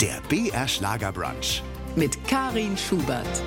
[0.00, 1.62] Der BR Schlagerbrunch.
[1.96, 3.42] mit Karin Schubert.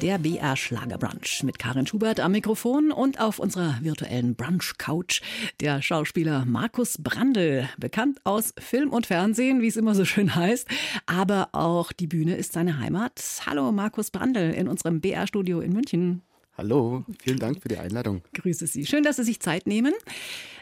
[0.00, 5.20] Der BR Schlagerbrunch mit Karin Schubert am Mikrofon und auf unserer virtuellen Brunch-Couch
[5.60, 10.66] der Schauspieler Markus Brandl, bekannt aus Film und Fernsehen, wie es immer so schön heißt,
[11.06, 13.22] aber auch die Bühne ist seine Heimat.
[13.46, 16.22] Hallo Markus Brandl in unserem BR-Studio in München.
[16.54, 18.22] Hallo, vielen Dank für die Einladung.
[18.34, 18.84] Grüße Sie.
[18.84, 19.94] Schön, dass Sie sich Zeit nehmen.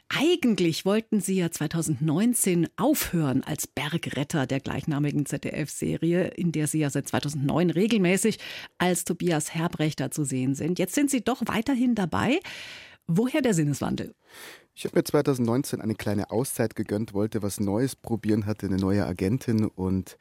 [0.08, 6.90] Eigentlich wollten Sie ja 2019 aufhören als Bergretter der gleichnamigen ZDF-Serie, in der Sie ja
[6.90, 8.38] seit 2009 regelmäßig
[8.78, 10.78] als Tobias Herbrechter zu sehen sind.
[10.78, 12.38] Jetzt sind Sie doch weiterhin dabei.
[13.08, 14.14] Woher der Sinneswandel?
[14.74, 19.04] Ich habe mir 2019 eine kleine Auszeit gegönnt, wollte was Neues probieren, hatte eine neue
[19.04, 20.16] Agentin und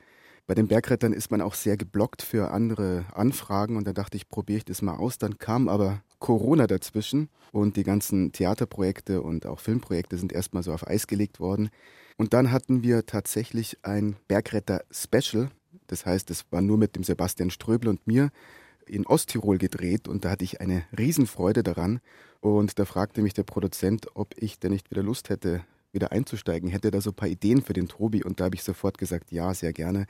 [0.50, 4.30] bei den Bergrettern ist man auch sehr geblockt für andere Anfragen und da dachte ich,
[4.30, 5.20] probiere ich das mal aus.
[5.20, 10.74] Dann kam aber Corona dazwischen und die ganzen Theaterprojekte und auch Filmprojekte sind erstmal so
[10.74, 11.70] auf Eis gelegt worden.
[12.18, 15.52] Und dann hatten wir tatsächlich ein Bergretter-Special.
[15.86, 18.32] Das heißt, es war nur mit dem Sebastian Ströbel und mir
[18.88, 22.00] in Osttirol gedreht und da hatte ich eine Riesenfreude daran.
[22.42, 26.70] Und da fragte mich der Produzent, ob ich denn nicht wieder Lust hätte, wieder einzusteigen.
[26.70, 29.32] Hätte da so ein paar Ideen für den Tobi und da habe ich sofort gesagt,
[29.32, 30.06] ja, sehr gerne.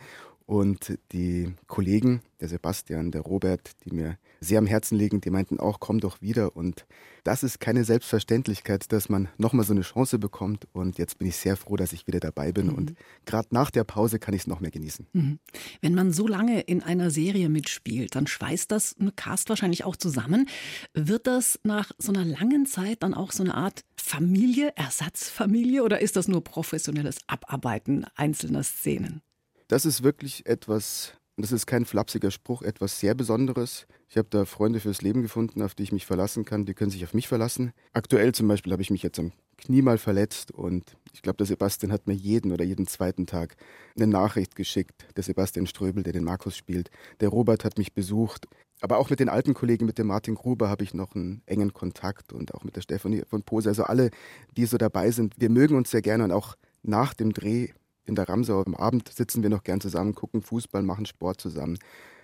[0.50, 5.60] Und die Kollegen, der Sebastian, der Robert, die mir sehr am Herzen liegen, die meinten
[5.60, 6.56] auch, komm doch wieder.
[6.56, 6.88] Und
[7.24, 10.68] das ist keine Selbstverständlichkeit, dass man nochmal so eine Chance bekommt.
[10.74, 12.66] Und jetzt bin ich sehr froh, dass ich wieder dabei bin.
[12.66, 12.74] Mhm.
[12.74, 12.94] Und
[13.28, 15.06] gerade nach der Pause kann ich es noch mehr genießen.
[15.14, 15.38] Mhm.
[15.82, 19.98] Wenn man so lange in einer Serie mitspielt, dann schweißt das eine Cast wahrscheinlich auch
[19.98, 20.50] zusammen.
[20.96, 26.02] Wird das nach so einer langen Zeit dann auch so eine Art Familie, Ersatzfamilie oder
[26.02, 29.22] ist das nur professionelles Abarbeiten einzelner Szenen?
[29.70, 33.86] Das ist wirklich etwas, das ist kein flapsiger Spruch, etwas sehr Besonderes.
[34.08, 36.66] Ich habe da Freunde fürs Leben gefunden, auf die ich mich verlassen kann.
[36.66, 37.72] Die können sich auf mich verlassen.
[37.94, 41.46] Aktuell zum Beispiel habe ich mich jetzt am Knie mal verletzt und ich glaube, der
[41.46, 43.58] Sebastian hat mir jeden oder jeden zweiten Tag
[43.96, 45.06] eine Nachricht geschickt.
[45.16, 46.90] Der Sebastian Ströbel, der den Markus spielt.
[47.20, 48.48] Der Robert hat mich besucht.
[48.82, 51.74] Aber auch mit den alten Kollegen, mit dem Martin Gruber habe ich noch einen engen
[51.74, 53.70] Kontakt und auch mit der Stefanie von Pose.
[53.70, 54.10] Also alle,
[54.58, 55.36] die so dabei sind.
[55.38, 57.68] Wir mögen uns sehr gerne und auch nach dem Dreh
[58.10, 58.62] in der Ramsau.
[58.64, 61.78] Am Abend sitzen wir noch gern zusammen, gucken Fußball, machen Sport zusammen.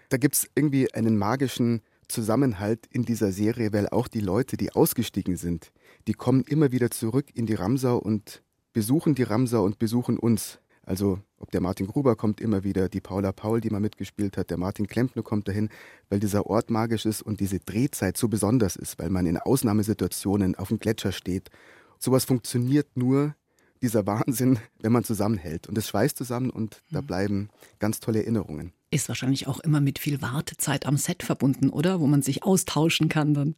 [0.10, 4.72] Da gibt es irgendwie einen magischen Zusammenhalt in dieser Serie, weil auch die Leute, die
[4.72, 5.72] ausgestiegen sind,
[6.08, 8.44] die kommen immer wieder zurück in die Ramsau und
[8.74, 10.60] besuchen die Ramsau und besuchen uns.
[10.84, 14.52] Also ob der Martin Gruber kommt immer wieder, die Paula Paul, die mal mitgespielt hat,
[14.52, 15.70] der Martin Klempner kommt dahin,
[16.10, 20.56] weil dieser Ort magisch ist und diese Drehzeit so besonders ist, weil man in Ausnahmesituationen
[20.56, 21.50] auf dem Gletscher steht.
[21.98, 23.36] Sowas funktioniert nur,
[23.82, 25.68] dieser Wahnsinn, wenn man zusammenhält.
[25.68, 27.08] Und es schweißt zusammen und da mhm.
[27.08, 27.50] bleiben
[27.80, 28.74] ganz tolle Erinnerungen.
[28.92, 32.00] Ist wahrscheinlich auch immer mit viel Wartezeit am Set verbunden, oder?
[32.00, 33.56] Wo man sich austauschen kann dann.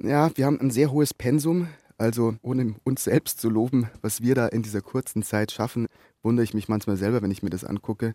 [0.00, 1.68] Ja, wir haben ein sehr hohes Pensum.
[1.96, 5.88] Also ohne uns selbst zu loben, was wir da in dieser kurzen Zeit schaffen,
[6.22, 8.14] wundere ich mich manchmal selber, wenn ich mir das angucke.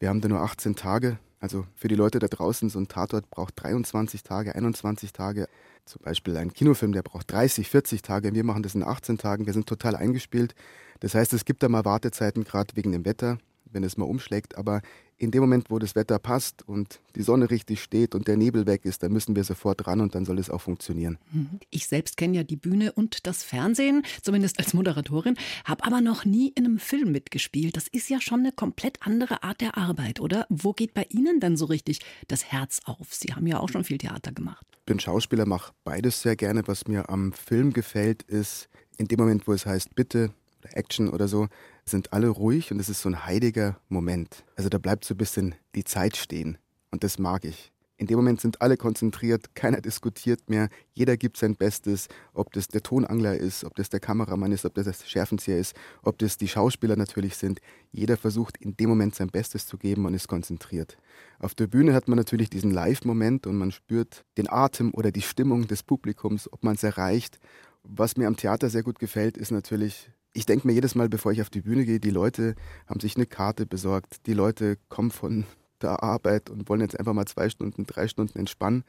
[0.00, 1.18] Wir haben da nur 18 Tage.
[1.44, 5.46] Also für die Leute da draußen, so ein Tatort braucht 23 Tage, 21 Tage.
[5.84, 8.32] Zum Beispiel ein Kinofilm, der braucht 30, 40 Tage.
[8.32, 9.44] Wir machen das in 18 Tagen.
[9.44, 10.54] Wir sind total eingespielt.
[11.00, 14.56] Das heißt, es gibt da mal Wartezeiten, gerade wegen dem Wetter, wenn es mal umschlägt.
[14.56, 14.80] Aber
[15.16, 18.66] in dem Moment, wo das Wetter passt und die Sonne richtig steht und der Nebel
[18.66, 21.18] weg ist, dann müssen wir sofort ran und dann soll es auch funktionieren.
[21.32, 21.60] Mhm.
[21.70, 26.24] Ich selbst kenne ja die Bühne und das Fernsehen, zumindest als Moderatorin, habe aber noch
[26.24, 27.76] nie in einem Film mitgespielt.
[27.76, 30.46] Das ist ja schon eine komplett andere Art der Arbeit, oder?
[30.48, 33.14] Wo geht bei Ihnen denn so richtig das Herz auf?
[33.14, 34.66] Sie haben ja auch schon viel Theater gemacht.
[34.80, 36.62] Ich bin Schauspieler, mache beides sehr gerne.
[36.66, 40.30] Was mir am Film gefällt, ist in dem Moment, wo es heißt, bitte
[40.64, 41.48] oder Action oder so,
[41.84, 44.44] sind alle ruhig und es ist so ein heiliger Moment.
[44.56, 46.58] Also da bleibt so ein bisschen die Zeit stehen
[46.90, 47.72] und das mag ich.
[47.96, 52.66] In dem Moment sind alle konzentriert, keiner diskutiert mehr, jeder gibt sein Bestes, ob das
[52.66, 56.36] der Tonangler ist, ob das der Kameramann ist, ob das der Schärfenzieher ist, ob das
[56.36, 57.60] die Schauspieler natürlich sind.
[57.92, 60.96] Jeder versucht in dem Moment sein Bestes zu geben und ist konzentriert.
[61.38, 65.22] Auf der Bühne hat man natürlich diesen Live-Moment und man spürt den Atem oder die
[65.22, 67.38] Stimmung des Publikums, ob man es erreicht.
[67.84, 71.32] Was mir am Theater sehr gut gefällt, ist natürlich ich denke mir jedes Mal, bevor
[71.32, 74.26] ich auf die Bühne gehe, die Leute haben sich eine Karte besorgt.
[74.26, 75.44] Die Leute kommen von
[75.80, 78.84] der Arbeit und wollen jetzt einfach mal zwei Stunden, drei Stunden entspannen.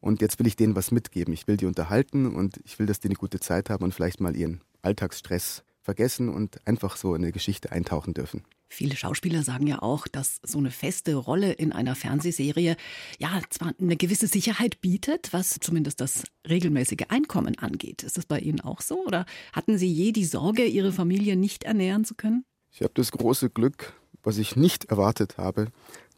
[0.00, 1.34] Und jetzt will ich denen was mitgeben.
[1.34, 4.20] Ich will die unterhalten und ich will, dass die eine gute Zeit haben und vielleicht
[4.20, 8.42] mal ihren Alltagsstress vergessen und einfach so in eine Geschichte eintauchen dürfen.
[8.68, 12.76] Viele Schauspieler sagen ja auch, dass so eine feste Rolle in einer Fernsehserie
[13.18, 18.02] ja zwar eine gewisse Sicherheit bietet, was zumindest das regelmäßige Einkommen angeht.
[18.02, 19.04] Ist das bei Ihnen auch so?
[19.04, 22.44] Oder hatten Sie je die Sorge, Ihre Familie nicht ernähren zu können?
[22.72, 23.92] Ich habe das große Glück,
[24.24, 25.68] was ich nicht erwartet habe,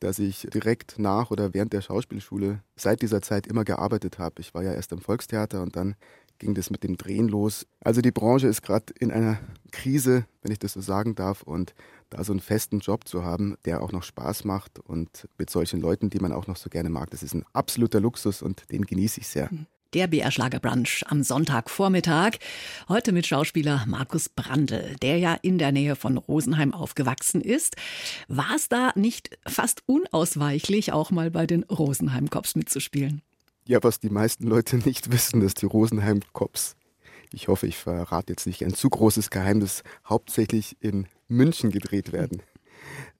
[0.01, 4.41] dass ich direkt nach oder während der Schauspielschule seit dieser Zeit immer gearbeitet habe.
[4.41, 5.97] Ich war ja erst am Volkstheater und dann
[6.39, 7.67] ging das mit dem Drehen los.
[7.81, 9.39] Also die Branche ist gerade in einer
[9.73, 11.43] Krise, wenn ich das so sagen darf.
[11.43, 11.75] Und
[12.11, 15.81] da so einen festen Job zu haben, der auch noch Spaß macht und mit solchen
[15.81, 18.83] Leuten, die man auch noch so gerne mag, das ist ein absoluter Luxus und den
[18.83, 19.51] genieße ich sehr.
[19.95, 22.39] Der BR Schlagerbrunch am Sonntagvormittag.
[22.89, 27.77] Heute mit Schauspieler Markus Brandl, der ja in der Nähe von Rosenheim aufgewachsen ist.
[28.29, 33.23] War es da nicht fast unausweichlich, auch mal bei den Rosenheim Cops mitzuspielen?
[33.69, 36.77] Ja, was die meisten Leute nicht wissen, dass die Rosenheim Cops,
[37.33, 42.43] ich hoffe, ich verrate jetzt nicht ein zu großes Geheimnis, hauptsächlich in München gedreht werden.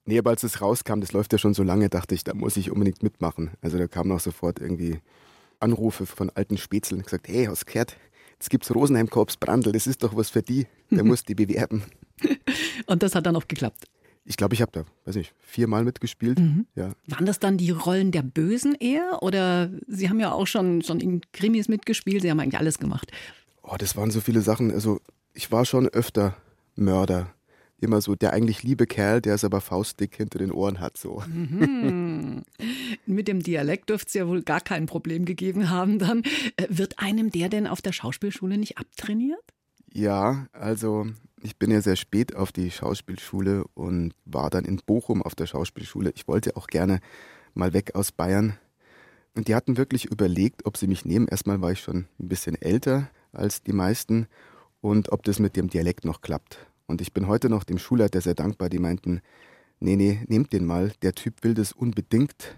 [0.05, 2.55] Nee, aber als es rauskam, das läuft ja schon so lange, dachte ich, da muss
[2.55, 3.51] ich unbedingt mitmachen.
[3.61, 5.01] Also da kamen auch sofort irgendwie
[5.59, 7.97] Anrufe von alten Spätzeln gesagt, hey, hast gehört,
[8.31, 11.83] jetzt gibt's Rosenheim Korps Brandl, das ist doch was für die, der muss die bewerben.
[12.85, 13.83] und das hat dann auch geklappt.
[14.29, 16.37] Ich glaube, ich habe da, weiß nicht, viermal mitgespielt.
[16.37, 16.67] Mhm.
[16.75, 16.91] Ja.
[17.07, 19.23] Waren das dann die Rollen der Bösen eher?
[19.23, 23.09] Oder Sie haben ja auch schon, schon in Krimis mitgespielt, Sie haben eigentlich alles gemacht.
[23.63, 24.71] Oh, das waren so viele Sachen.
[24.71, 24.99] Also
[25.33, 26.35] ich war schon öfter
[26.75, 27.33] Mörder.
[27.79, 30.97] Immer so der eigentlich liebe Kerl, der es aber faustdick hinter den Ohren hat.
[30.97, 31.23] So.
[31.25, 32.43] Mhm.
[33.05, 36.23] Mit dem Dialekt dürfte es ja wohl gar kein Problem gegeben haben dann.
[36.57, 39.39] Äh, wird einem der denn auf der Schauspielschule nicht abtrainiert?
[39.93, 41.07] Ja, also
[41.47, 45.47] ich bin ja sehr spät auf die Schauspielschule und war dann in Bochum auf der
[45.47, 46.11] Schauspielschule.
[46.13, 46.99] Ich wollte auch gerne
[47.53, 48.57] mal weg aus Bayern.
[49.33, 51.27] Und die hatten wirklich überlegt, ob sie mich nehmen.
[51.27, 54.27] Erstmal war ich schon ein bisschen älter als die meisten
[54.81, 56.57] und ob das mit dem Dialekt noch klappt.
[56.85, 58.67] Und ich bin heute noch dem Schulleiter sehr dankbar.
[58.67, 59.21] Die meinten,
[59.79, 60.91] nee, nee, nehmt den mal.
[61.01, 62.57] Der Typ will das unbedingt.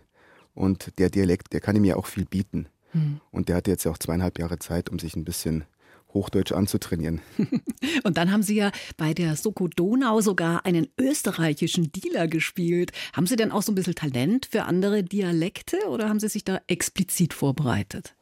[0.56, 2.68] Und der Dialekt, der kann ihm ja auch viel bieten.
[2.94, 3.22] Mhm.
[3.30, 5.66] Und der hatte jetzt ja auch zweieinhalb Jahre Zeit, um sich ein bisschen
[6.14, 7.22] Hochdeutsch anzutrainieren.
[8.04, 12.92] Und dann haben Sie ja bei der Soko Donau sogar einen österreichischen Dealer gespielt.
[13.14, 16.44] Haben Sie denn auch so ein bisschen Talent für andere Dialekte oder haben Sie sich
[16.44, 18.16] da explizit vorbereitet?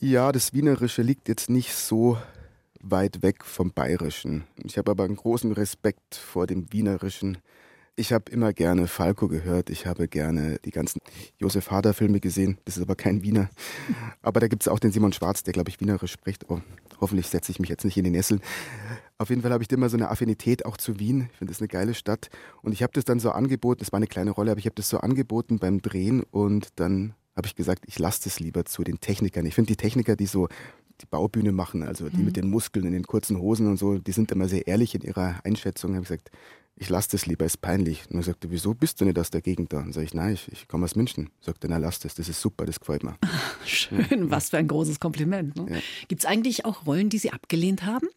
[0.00, 2.16] Ja, das Wienerische liegt jetzt nicht so
[2.80, 4.44] weit weg vom Bayerischen.
[4.64, 7.38] Ich habe aber einen großen Respekt vor dem Wienerischen.
[8.00, 9.68] Ich habe immer gerne Falco gehört.
[9.68, 11.02] Ich habe gerne die ganzen
[11.38, 12.56] Josef Hader-Filme gesehen.
[12.64, 13.50] Das ist aber kein Wiener.
[14.22, 16.48] Aber da gibt es auch den Simon Schwarz, der, glaube ich, Wienerisch spricht.
[16.48, 16.62] Oh,
[16.98, 18.40] hoffentlich setze ich mich jetzt nicht in die Nessel.
[19.18, 21.28] Auf jeden Fall habe ich immer so eine Affinität auch zu Wien.
[21.30, 22.30] Ich finde das eine geile Stadt.
[22.62, 23.80] Und ich habe das dann so angeboten.
[23.80, 26.22] Das war eine kleine Rolle, aber ich habe das so angeboten beim Drehen.
[26.22, 29.44] Und dann habe ich gesagt, ich lasse das lieber zu den Technikern.
[29.44, 30.48] Ich finde die Techniker, die so
[31.02, 32.24] die Baubühne machen, also die mhm.
[32.24, 35.02] mit den Muskeln in den kurzen Hosen und so, die sind immer sehr ehrlich in
[35.02, 35.90] ihrer Einschätzung.
[35.90, 36.30] Ich habe gesagt,
[36.80, 38.04] ich lasse das lieber, ist peinlich.
[38.08, 39.80] Und er sagte, wieso bist du nicht aus der Gegend da?
[39.80, 41.28] Und sage ich, nein, ich, ich komme aus München.
[41.42, 43.16] Sagte, na lass das, das ist super, das gefällt mir.
[43.66, 45.56] Schön, was für ein großes Kompliment.
[45.56, 45.66] Ne?
[45.74, 45.78] Ja.
[46.08, 48.08] Gibt es eigentlich auch Rollen, die Sie abgelehnt haben?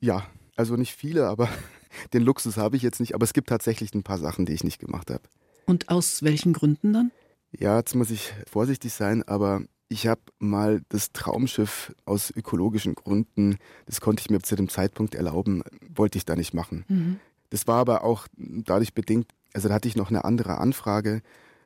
[0.00, 0.26] Ja,
[0.56, 1.48] also nicht viele, aber
[2.12, 3.14] den Luxus habe ich jetzt nicht.
[3.14, 5.22] Aber es gibt tatsächlich ein paar Sachen, die ich nicht gemacht habe.
[5.66, 7.12] Und aus welchen Gründen dann?
[7.56, 13.58] Ja, jetzt muss ich vorsichtig sein, aber ich habe mal das Traumschiff aus ökologischen Gründen,
[13.86, 15.62] das konnte ich mir zu dem Zeitpunkt erlauben,
[15.94, 16.84] wollte ich da nicht machen.
[16.88, 17.20] Mhm.
[17.52, 21.20] Das war aber auch dadurch bedingt, also da hatte ich noch eine andere Anfrage,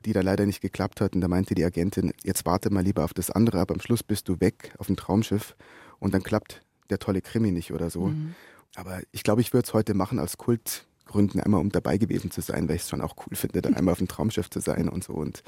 [0.05, 1.15] die da leider nicht geklappt hat.
[1.15, 4.03] Und da meinte die Agentin, jetzt warte mal lieber auf das andere, aber am Schluss
[4.03, 5.55] bist du weg auf dem Traumschiff
[6.01, 6.61] und dann klappt
[6.91, 8.09] der tolle Krimi nicht oder so.
[8.09, 8.35] Mhm.
[8.75, 12.41] Aber ich glaube, ich würde es heute machen als Kultgründen, einmal um dabei gewesen zu
[12.41, 14.89] sein, weil ich es schon auch cool finde, da einmal auf dem Traumschiff zu sein
[14.89, 15.13] und so.
[15.13, 15.45] Und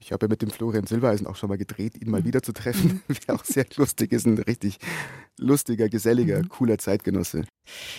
[0.00, 2.26] ich habe ja mit dem Florian Silbereisen auch schon mal gedreht, ihn mal mhm.
[2.26, 3.02] wieder zu treffen.
[3.08, 4.78] Wäre auch sehr lustig, ist ein richtig
[5.36, 6.48] lustiger, geselliger, mhm.
[6.48, 7.44] cooler Zeitgenosse.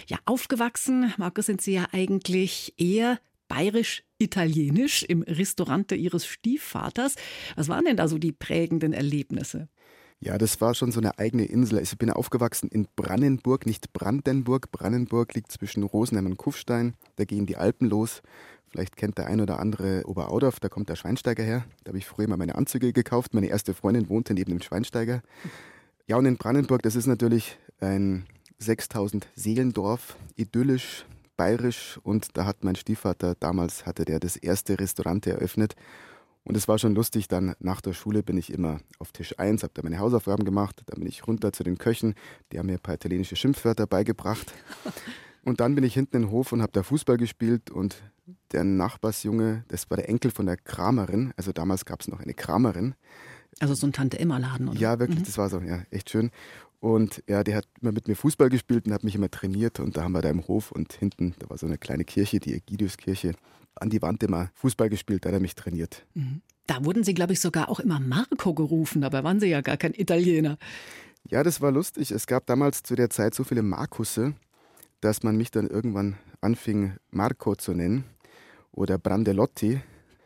[0.08, 7.16] Ja, aufgewachsen, Markus, sind Sie ja eigentlich eher bayerisch-italienisch im Restaurante Ihres Stiefvaters.
[7.56, 9.68] Was waren denn da so die prägenden Erlebnisse?
[10.24, 11.80] Ja, das war schon so eine eigene Insel.
[11.80, 14.72] Also ich bin aufgewachsen in Brandenburg, nicht Brandenburg.
[14.72, 16.94] Brandenburg liegt zwischen Rosenheim und Kufstein.
[17.16, 18.22] Da gehen die Alpen los.
[18.72, 21.66] Vielleicht kennt der ein oder andere Oberaudorf, da kommt der Schweinsteiger her.
[21.84, 23.34] Da habe ich früher mal meine Anzüge gekauft.
[23.34, 25.22] Meine erste Freundin wohnte neben dem Schweinsteiger.
[26.08, 28.26] Ja, und in Brandenburg, das ist natürlich ein
[28.60, 32.00] 6000 Seelendorf, idyllisch, bayerisch.
[32.04, 35.76] Und da hat mein Stiefvater, damals hatte der das erste Restaurant eröffnet.
[36.44, 39.64] Und es war schon lustig, dann nach der Schule bin ich immer auf Tisch 1,
[39.64, 42.16] habe da meine Hausaufgaben gemacht, dann bin ich runter zu den Köchen,
[42.52, 44.54] die haben mir ein paar italienische Schimpfwörter beigebracht.
[45.44, 48.04] Und dann bin ich hinten in den Hof und habe da Fußball gespielt und
[48.52, 52.34] der Nachbarsjunge, das war der Enkel von der Kramerin, also damals gab es noch eine
[52.34, 52.96] Kramerin.
[53.60, 54.80] Also so ein Tante-Emma-Laden, oder?
[54.80, 55.26] Ja, wirklich, mhm.
[55.26, 56.32] das war so, ja, echt schön.
[56.80, 59.98] Und ja, der hat immer mit mir Fußball gespielt und hat mich immer trainiert und
[59.98, 62.54] da haben wir da im Hof und hinten, da war so eine kleine Kirche, die
[62.54, 63.34] Egidiuskirche,
[63.76, 66.06] an die Wand immer Fußball gespielt, da hat er mich trainiert.
[66.14, 66.42] Mhm.
[66.68, 69.78] Da wurden Sie, glaube ich, sogar auch immer Marco gerufen, dabei waren Sie ja gar
[69.78, 70.58] kein Italiener.
[71.30, 72.12] Ja, das war lustig.
[72.12, 74.34] Es gab damals zu der Zeit so viele Markusse,
[75.02, 78.06] dass man mich dann irgendwann anfing, Marco zu nennen
[78.72, 79.82] oder Brandelotti.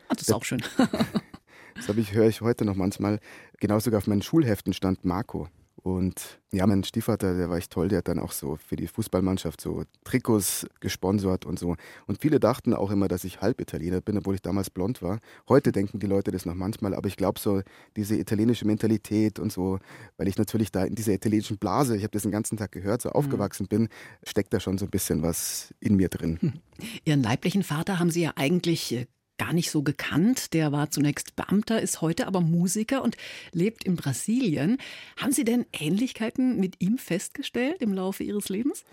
[0.08, 0.62] Ah, das ist auch schön.
[1.75, 3.20] das ich, höre ich heute noch manchmal.
[3.60, 5.50] Genau sogar auf meinen Schulheften stand Marco
[5.86, 8.88] Und ja, mein Stiefvater, der war echt toll, der hat dann auch so für die
[8.88, 11.75] Fußballmannschaft so Trikots gesponsert und so.
[12.08, 15.20] Und viele dachten auch immer, dass ich halb Italiener bin, obwohl ich damals blond war.
[15.48, 17.62] Heute denken die Leute das noch manchmal, aber ich glaube so
[17.96, 19.77] diese italienische Mentalität und so,
[20.18, 23.04] weil ich natürlich da in dieser italienischen Blase, ich habe das den ganzen Tag gehört,
[23.04, 23.15] so mhm.
[23.15, 23.88] aufgewachsen bin,
[24.24, 26.39] steckt da schon so ein bisschen was in mir drin.
[26.42, 26.54] Hm.
[27.06, 29.06] Ihren leiblichen Vater haben Sie ja eigentlich äh,
[29.38, 30.54] gar nicht so gekannt.
[30.54, 33.18] Der war zunächst Beamter, ist heute aber Musiker und
[33.51, 34.77] lebt in Brasilien.
[35.18, 38.84] Haben Sie denn Ähnlichkeiten mit ihm festgestellt im Laufe Ihres Lebens?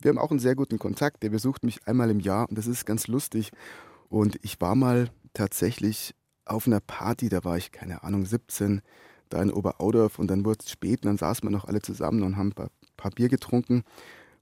[0.00, 1.22] Wir haben auch einen sehr guten Kontakt.
[1.22, 3.50] Der besucht mich einmal im Jahr und das ist ganz lustig.
[4.08, 6.14] Und ich war mal tatsächlich
[6.44, 8.82] auf einer Party, da war ich, keine Ahnung, 17,
[9.28, 12.22] da in Oberaudorf und dann wurde es spät und dann saßen wir noch alle zusammen
[12.22, 13.82] und haben ein paar, paar Bier getrunken.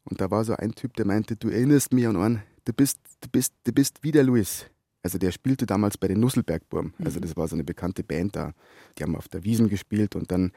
[0.05, 2.99] Und da war so ein Typ, der meinte, du erinnerst mich an einen, du bist,
[3.21, 4.67] du bist, du bist wie der Luis.
[5.05, 6.95] Also der spielte damals bei den Nusselbergburm.
[7.05, 7.23] Also mhm.
[7.23, 8.55] das war so eine bekannte Band da.
[8.99, 10.51] Die haben auf der Wiesen gespielt und dann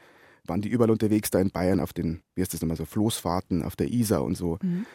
[0.46, 3.62] waren die überall unterwegs da in Bayern auf den, wie heißt das nochmal, so Floßfahrten
[3.62, 4.58] auf der Isar und so.
[4.62, 4.86] Mhm.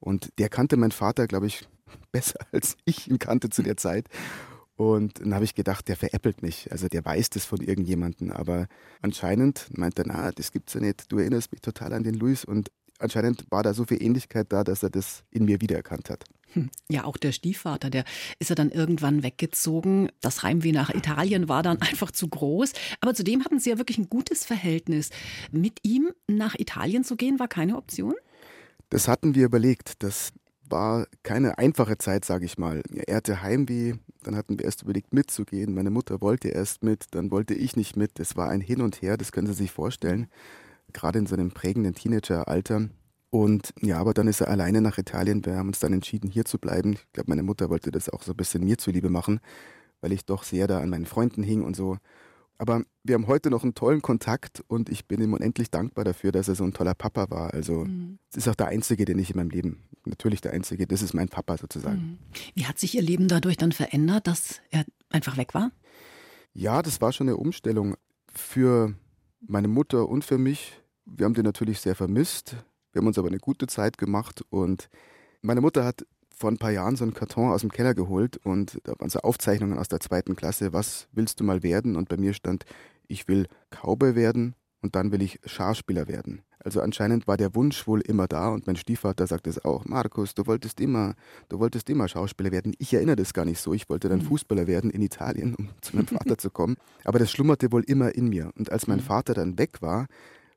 [0.00, 1.68] Und der kannte meinen Vater, glaube ich,
[2.12, 4.08] besser als ich ihn kannte zu der Zeit.
[4.74, 6.70] Und dann habe ich gedacht, der veräppelt mich.
[6.72, 8.32] Also der weiß das von irgendjemandem.
[8.32, 8.66] Aber
[9.00, 11.10] anscheinend meint er, na, das gibt's ja nicht.
[11.10, 12.44] Du erinnerst mich total an den Luis.
[12.44, 16.24] Und anscheinend war da so viel Ähnlichkeit da, dass er das in mir wiedererkannt hat.
[16.52, 16.70] Hm.
[16.88, 18.04] Ja, auch der Stiefvater, der
[18.38, 20.10] ist ja dann irgendwann weggezogen.
[20.20, 22.72] Das Heimweh nach Italien war dann einfach zu groß.
[23.00, 25.10] Aber zudem hatten Sie ja wirklich ein gutes Verhältnis.
[25.50, 28.14] Mit ihm nach Italien zu gehen, war keine Option?
[28.90, 30.02] Das hatten wir überlegt.
[30.02, 30.32] Das
[30.68, 32.82] war keine einfache Zeit, sage ich mal.
[33.06, 35.74] Er hatte Heimweh, dann hatten wir erst überlegt mitzugehen.
[35.74, 38.18] Meine Mutter wollte erst mit, dann wollte ich nicht mit.
[38.18, 40.28] Das war ein Hin und Her, das können Sie sich vorstellen
[40.96, 42.88] gerade in seinem prägenden Teenageralter.
[43.30, 45.44] Und ja, aber dann ist er alleine nach Italien.
[45.44, 46.94] Wir haben uns dann entschieden, hier zu bleiben.
[46.94, 49.40] Ich glaube, meine Mutter wollte das auch so ein bisschen mir zuliebe machen,
[50.00, 51.98] weil ich doch sehr da an meinen Freunden hing und so.
[52.58, 56.32] Aber wir haben heute noch einen tollen Kontakt und ich bin ihm unendlich dankbar dafür,
[56.32, 57.52] dass er so ein toller Papa war.
[57.52, 58.18] Also mhm.
[58.30, 61.12] es ist auch der einzige, den ich in meinem Leben, natürlich der einzige, das ist
[61.12, 62.00] mein Papa sozusagen.
[62.00, 62.18] Mhm.
[62.54, 65.70] Wie hat sich Ihr Leben dadurch dann verändert, dass er einfach weg war?
[66.54, 67.96] Ja, das war schon eine Umstellung
[68.32, 68.94] für
[69.46, 70.80] meine Mutter und für mich.
[71.04, 72.56] Wir haben den natürlich sehr vermisst.
[72.96, 74.88] Wir haben uns aber eine gute Zeit gemacht und
[75.42, 78.80] meine Mutter hat vor ein paar Jahren so einen Karton aus dem Keller geholt und
[78.84, 80.72] da waren so Aufzeichnungen aus der zweiten Klasse.
[80.72, 81.94] Was willst du mal werden?
[81.96, 82.64] Und bei mir stand,
[83.06, 86.40] ich will Cowboy werden und dann will ich Schauspieler werden.
[86.58, 89.84] Also anscheinend war der Wunsch wohl immer da und mein Stiefvater sagt es auch.
[89.84, 91.16] Markus, du wolltest immer,
[91.50, 92.72] du wolltest immer Schauspieler werden.
[92.78, 93.74] Ich erinnere das gar nicht so.
[93.74, 94.24] Ich wollte dann mhm.
[94.24, 96.78] Fußballer werden in Italien, um zu meinem Vater zu kommen.
[97.04, 98.52] Aber das schlummerte wohl immer in mir.
[98.56, 99.02] Und als mein mhm.
[99.02, 100.06] Vater dann weg war,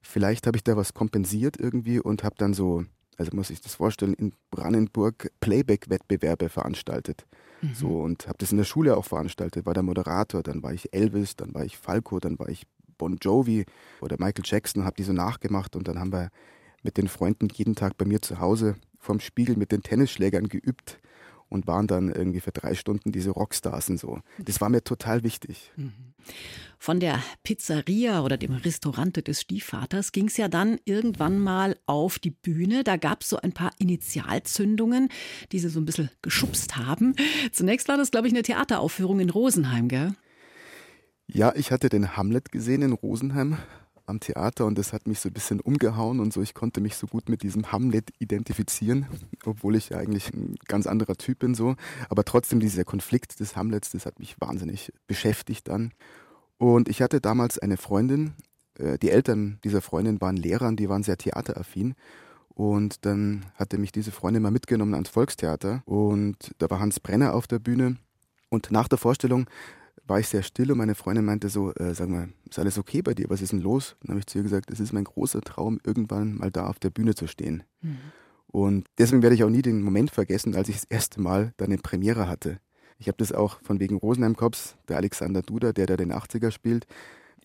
[0.01, 2.83] vielleicht habe ich da was kompensiert irgendwie und habe dann so,
[3.17, 7.25] also muss ich das vorstellen, in Brandenburg Playback-Wettbewerbe veranstaltet.
[7.61, 7.73] Mhm.
[7.73, 10.93] So und habe das in der Schule auch veranstaltet, war der Moderator, dann war ich
[10.93, 12.63] Elvis, dann war ich Falco, dann war ich
[12.97, 13.65] Bon Jovi
[14.01, 16.29] oder Michael Jackson, habe die so nachgemacht und dann haben wir
[16.83, 20.99] mit den Freunden jeden Tag bei mir zu Hause vorm Spiegel mit den Tennisschlägern geübt
[21.49, 24.19] und waren dann irgendwie für drei Stunden diese Rockstars und so.
[24.37, 25.71] Das war mir total wichtig.
[25.75, 26.13] Mhm.
[26.77, 32.19] Von der Pizzeria oder dem Restaurante des Stiefvaters ging es ja dann irgendwann mal auf
[32.19, 32.83] die Bühne.
[32.83, 35.09] Da gab es so ein paar Initialzündungen,
[35.51, 37.15] die sie so ein bisschen geschubst haben.
[37.51, 40.13] Zunächst war das, glaube ich, eine Theateraufführung in Rosenheim, gell?
[41.27, 43.57] Ja, ich hatte den Hamlet gesehen in Rosenheim
[44.09, 46.41] am Theater und das hat mich so ein bisschen umgehauen und so.
[46.41, 49.05] Ich konnte mich so gut mit diesem Hamlet identifizieren,
[49.45, 51.75] obwohl ich ja eigentlich ein ganz anderer Typ bin so.
[52.09, 55.91] Aber trotzdem dieser Konflikt des Hamlets, das hat mich wahnsinnig beschäftigt dann.
[56.57, 58.33] Und ich hatte damals eine Freundin,
[58.77, 61.95] äh, die Eltern dieser Freundin waren Lehrer und die waren sehr theateraffin.
[62.49, 67.33] Und dann hatte mich diese Freundin mal mitgenommen ans Volkstheater und da war Hans Brenner
[67.33, 67.95] auf der Bühne.
[68.49, 69.47] Und nach der Vorstellung
[70.09, 73.01] war ich sehr still und meine Freundin meinte so, äh, sag mal, ist alles okay
[73.01, 73.29] bei dir?
[73.29, 73.95] Was ist denn los?
[74.01, 76.79] Dann habe ich zu ihr gesagt, es ist mein großer Traum, irgendwann mal da auf
[76.79, 77.63] der Bühne zu stehen.
[77.81, 77.97] Mhm.
[78.47, 81.65] Und deswegen werde ich auch nie den Moment vergessen, als ich das erste Mal da
[81.65, 82.59] eine Premiere hatte.
[82.97, 86.51] Ich habe das auch von wegen Rosenheim Cops, der Alexander Duda, der da den 80er
[86.51, 86.87] spielt,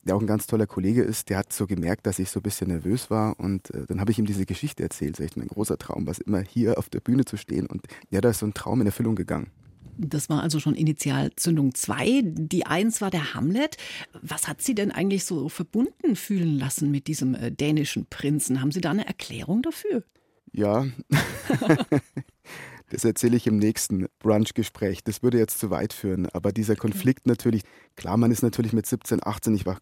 [0.03, 2.43] der auch ein ganz toller Kollege ist, der hat so gemerkt, dass ich so ein
[2.43, 5.19] bisschen nervös war und äh, dann habe ich ihm diese Geschichte erzählt.
[5.19, 8.21] Ist echt mein großer Traum, was immer hier auf der Bühne zu stehen und ja,
[8.21, 9.51] da ist so ein Traum in Erfüllung gegangen.
[9.99, 12.23] Das war also schon Initialzündung 2.
[12.25, 13.77] Die 1 war der Hamlet.
[14.23, 18.61] Was hat Sie denn eigentlich so verbunden fühlen lassen mit diesem äh, dänischen Prinzen?
[18.61, 20.05] Haben Sie da eine Erklärung dafür?
[20.53, 20.87] Ja,
[22.91, 25.03] das erzähle ich im nächsten Brunch-Gespräch.
[25.03, 26.29] Das würde jetzt zu weit führen.
[26.33, 27.63] Aber dieser Konflikt natürlich,
[27.97, 29.81] klar, man ist natürlich mit 17, 18, ich war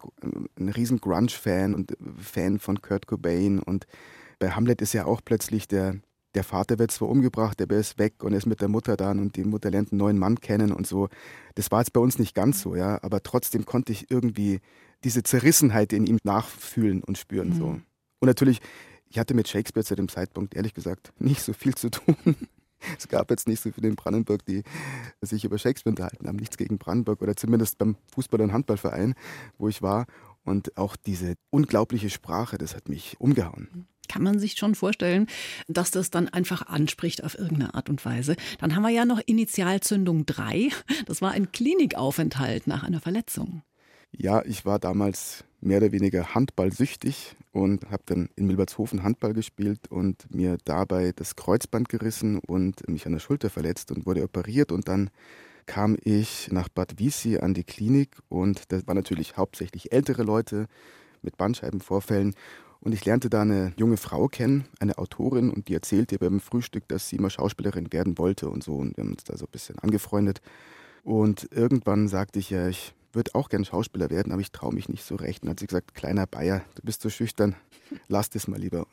[0.59, 3.59] ein riesen Grunge-Fan und Fan von Kurt Cobain.
[3.59, 3.87] Und
[4.39, 5.97] bei Hamlet ist ja auch plötzlich der,
[6.35, 9.11] der Vater wird zwar umgebracht, der ist weg und er ist mit der Mutter da
[9.11, 11.09] und die Mutter lernt einen neuen Mann kennen und so.
[11.55, 14.61] Das war jetzt bei uns nicht ganz so, ja, aber trotzdem konnte ich irgendwie
[15.05, 17.55] diese Zerrissenheit in ihm nachfühlen und spüren mhm.
[17.55, 17.67] so.
[17.67, 18.61] Und natürlich,
[19.09, 22.17] ich hatte mit Shakespeare zu dem Zeitpunkt ehrlich gesagt nicht so viel zu tun.
[22.99, 24.65] Es gab jetzt nicht so viele in Brandenburg, die
[25.21, 26.35] sich über Shakespeare unterhalten haben.
[26.35, 29.15] Nichts gegen Brandenburg oder zumindest beim Fußball- und Handballverein,
[29.57, 30.07] wo ich war.
[30.45, 33.87] Und auch diese unglaubliche Sprache, das hat mich umgehauen.
[34.09, 35.27] Kann man sich schon vorstellen,
[35.69, 38.37] dass das dann einfach anspricht auf irgendeine Art und Weise.
[38.59, 40.71] Dann haben wir ja noch Initialzündung 3.
[41.07, 43.63] Das war ein Klinikaufenthalt nach einer Verletzung.
[44.11, 49.89] Ja, ich war damals mehr oder weniger handballsüchtig und habe dann in Milbertshofen Handball gespielt
[49.89, 54.73] und mir dabei das Kreuzband gerissen und mich an der Schulter verletzt und wurde operiert
[54.73, 55.11] und dann
[55.67, 60.67] kam ich nach Bad Wiessee an die Klinik und das waren natürlich hauptsächlich ältere Leute
[61.23, 62.35] mit Bandscheibenvorfällen
[62.81, 66.89] und ich lernte da eine junge Frau kennen, eine Autorin und die erzählte beim Frühstück,
[66.89, 69.53] dass sie mal Schauspielerin werden wollte und so und wir haben uns da so ein
[69.53, 70.41] bisschen angefreundet
[71.05, 74.89] und irgendwann sagte ich ja, ich würde auch gern Schauspieler werden, aber ich traue mich
[74.89, 75.43] nicht so recht.
[75.43, 77.55] Und hat sie gesagt, kleiner Bayer, du bist so schüchtern,
[78.09, 78.87] lass das mal lieber.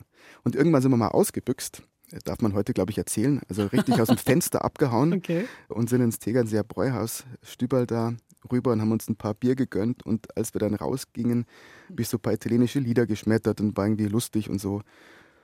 [0.44, 1.82] Und irgendwann sind wir mal ausgebüxt,
[2.24, 5.46] darf man heute, glaube ich, erzählen, also richtig aus dem Fenster abgehauen okay.
[5.68, 8.14] und sind ins Tegernseer Bräuhaus, Stüberl da
[8.50, 10.04] rüber und haben uns ein paar Bier gegönnt.
[10.04, 11.46] Und als wir dann rausgingen,
[11.90, 14.82] habe ich so ein paar italienische Lieder geschmettert und war irgendwie lustig und so.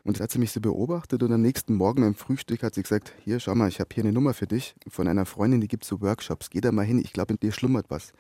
[0.05, 3.13] Und hat sie mich so beobachtet und am nächsten Morgen beim Frühstück hat sie gesagt,
[3.25, 5.85] hier, schau mal, ich habe hier eine Nummer für dich von einer Freundin, die gibt
[5.85, 6.49] so Workshops.
[6.49, 8.13] Geh da mal hin, ich glaube, in dir schlummert was.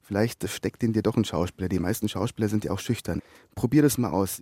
[0.00, 1.68] Vielleicht steckt in dir doch ein Schauspieler.
[1.68, 3.20] Die meisten Schauspieler sind ja auch schüchtern.
[3.54, 4.40] Probier das mal aus.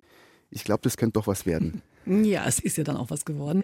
[0.50, 1.82] Ich glaube, das könnte doch was werden.
[2.06, 3.62] Ja, es ist ja dann auch was geworden.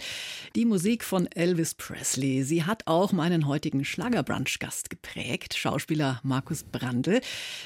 [0.56, 2.42] Die Musik von Elvis Presley.
[2.42, 7.20] Sie hat auch meinen heutigen Schlagerbrunch-Gast geprägt, Schauspieler Markus Brandl.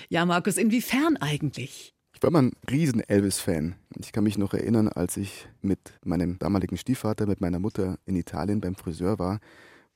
[0.09, 1.95] Ja, Markus, inwiefern eigentlich?
[2.13, 3.77] Ich war mal ein riesen Elvis-Fan.
[4.01, 8.17] Ich kann mich noch erinnern, als ich mit meinem damaligen Stiefvater, mit meiner Mutter in
[8.17, 9.41] Italien beim Friseur war,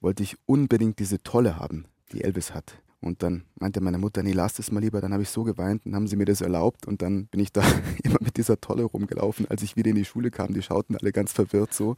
[0.01, 2.81] wollte ich unbedingt diese Tolle haben, die Elvis hat.
[3.01, 5.01] Und dann meinte meine Mutter, nee, lass das mal lieber.
[5.01, 6.87] Dann habe ich so geweint und haben sie mir das erlaubt.
[6.87, 7.63] Und dann bin ich da
[8.03, 9.47] immer mit dieser Tolle rumgelaufen.
[9.49, 11.95] Als ich wieder in die Schule kam, die schauten alle ganz verwirrt so.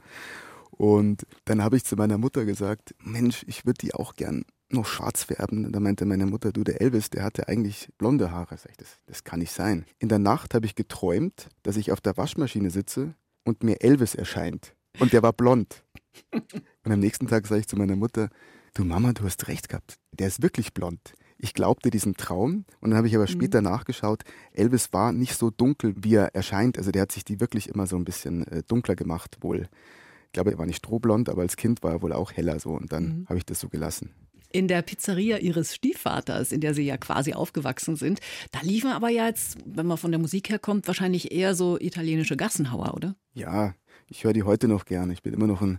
[0.71, 4.87] Und dann habe ich zu meiner Mutter gesagt, Mensch, ich würde die auch gern noch
[4.87, 5.65] schwarz färben.
[5.65, 8.57] Und da meinte meine Mutter, du, der Elvis, der hatte eigentlich blonde Haare.
[8.57, 9.85] Sag ich, das, das kann nicht sein.
[9.99, 14.15] In der Nacht habe ich geträumt, dass ich auf der Waschmaschine sitze und mir Elvis
[14.15, 14.75] erscheint.
[14.99, 15.83] Und der war blond.
[16.83, 18.31] Und am nächsten Tag sage ich zu meiner Mutter,
[18.75, 21.15] du Mama, du hast recht gehabt, der ist wirklich blond.
[21.39, 23.33] Ich glaubte diesen Traum und dann habe ich aber mhm.
[23.33, 26.77] später nachgeschaut, Elvis war nicht so dunkel, wie er erscheint.
[26.77, 29.69] Also der hat sich die wirklich immer so ein bisschen äh, dunkler gemacht wohl.
[30.27, 32.71] Ich glaube, er war nicht strohblond, aber als Kind war er wohl auch heller so
[32.71, 33.27] und dann mhm.
[33.29, 34.11] habe ich das so gelassen.
[34.53, 39.09] In der Pizzeria ihres Stiefvaters, in der sie ja quasi aufgewachsen sind, da liefen aber
[39.09, 43.15] ja jetzt, wenn man von der Musik herkommt, wahrscheinlich eher so italienische Gassenhauer, oder?
[43.33, 43.75] Ja,
[44.09, 45.13] ich höre die heute noch gerne.
[45.13, 45.79] Ich bin immer noch ein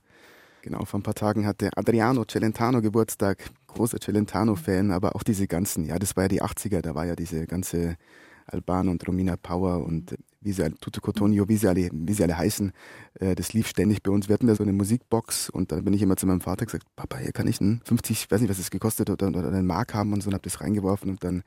[0.62, 5.86] Genau, vor ein paar Tagen hatte Adriano Celentano Geburtstag, großer Celentano-Fan, aber auch diese ganzen,
[5.86, 7.98] ja, das war ja die 80er, da war ja diese ganze
[8.46, 12.38] Albano und Romina Power und wie sie Tutu Cotonio, wie sie alle, wie sie alle
[12.38, 12.72] heißen,
[13.20, 14.28] äh, das lief ständig bei uns.
[14.28, 16.86] Wir hatten da so eine Musikbox und dann bin ich immer zu meinem Vater gesagt,
[16.96, 19.50] Papa, hier kann ich einen 50, ich weiß nicht, was es gekostet hat, oder, oder
[19.50, 21.44] einen Mark haben und so und habe das reingeworfen und dann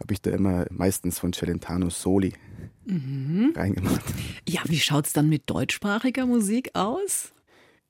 [0.00, 2.34] habe ich da immer meistens von Celentano Soli
[2.84, 3.52] mhm.
[3.56, 4.04] reingemacht.
[4.48, 7.32] Ja, wie schaut es dann mit deutschsprachiger Musik aus?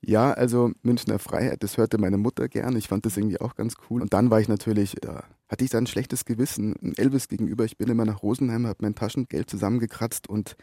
[0.01, 2.75] Ja, also Münchner Freiheit, das hörte meine Mutter gern.
[2.75, 4.01] Ich fand das irgendwie auch ganz cool.
[4.01, 7.65] Und dann war ich natürlich, da hatte ich dann ein schlechtes Gewissen Elvis gegenüber.
[7.65, 10.55] Ich bin immer nach Rosenheim, habe mein Taschengeld zusammengekratzt und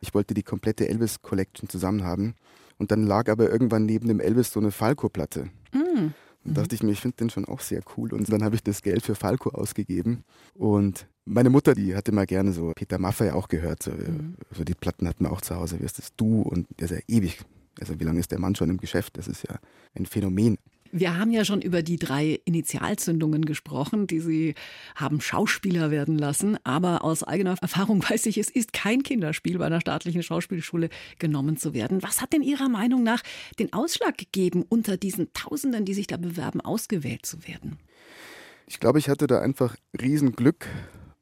[0.00, 2.34] ich wollte die komplette Elvis Collection zusammen haben.
[2.78, 5.48] Und dann lag aber irgendwann neben dem Elvis so eine Falco-Platte.
[5.72, 6.12] Mm.
[6.44, 8.12] Und dachte ich mir, ich finde den schon auch sehr cool.
[8.12, 10.24] Und dann habe ich das Geld für Falco ausgegeben.
[10.54, 13.84] Und meine Mutter, die hatte mal gerne so Peter Maffay auch gehört.
[13.84, 14.34] So, mhm.
[14.50, 15.78] so die Platten hatten wir auch zu Hause.
[15.78, 16.14] Wie ist das?
[16.16, 16.42] Du?
[16.42, 17.38] Und der ist ja ewig
[17.80, 19.18] also wie lange ist der Mann schon im Geschäft?
[19.18, 19.58] Das ist ja
[19.94, 20.58] ein Phänomen.
[20.94, 24.54] Wir haben ja schon über die drei Initialzündungen gesprochen, die Sie
[24.94, 26.58] haben Schauspieler werden lassen.
[26.64, 31.56] Aber aus eigener Erfahrung weiß ich, es ist kein Kinderspiel, bei einer staatlichen Schauspielschule genommen
[31.56, 32.02] zu werden.
[32.02, 33.22] Was hat denn Ihrer Meinung nach
[33.58, 37.78] den Ausschlag gegeben, unter diesen Tausenden, die sich da bewerben, ausgewählt zu werden?
[38.66, 40.68] Ich glaube, ich hatte da einfach Riesenglück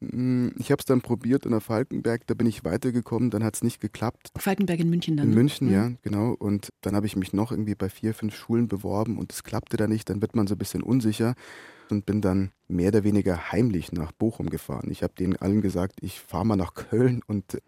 [0.00, 3.62] ich habe es dann probiert in der Falkenberg, da bin ich weitergekommen, dann hat es
[3.62, 4.30] nicht geklappt.
[4.38, 5.28] Falkenberg in München dann?
[5.28, 5.74] In München, mhm.
[5.74, 6.32] ja, genau.
[6.32, 9.76] Und dann habe ich mich noch irgendwie bei vier, fünf Schulen beworben und es klappte
[9.76, 11.34] da nicht, dann wird man so ein bisschen unsicher
[11.90, 14.90] und bin dann mehr oder weniger heimlich nach Bochum gefahren.
[14.90, 17.60] Ich habe denen allen gesagt, ich fahre mal nach Köln und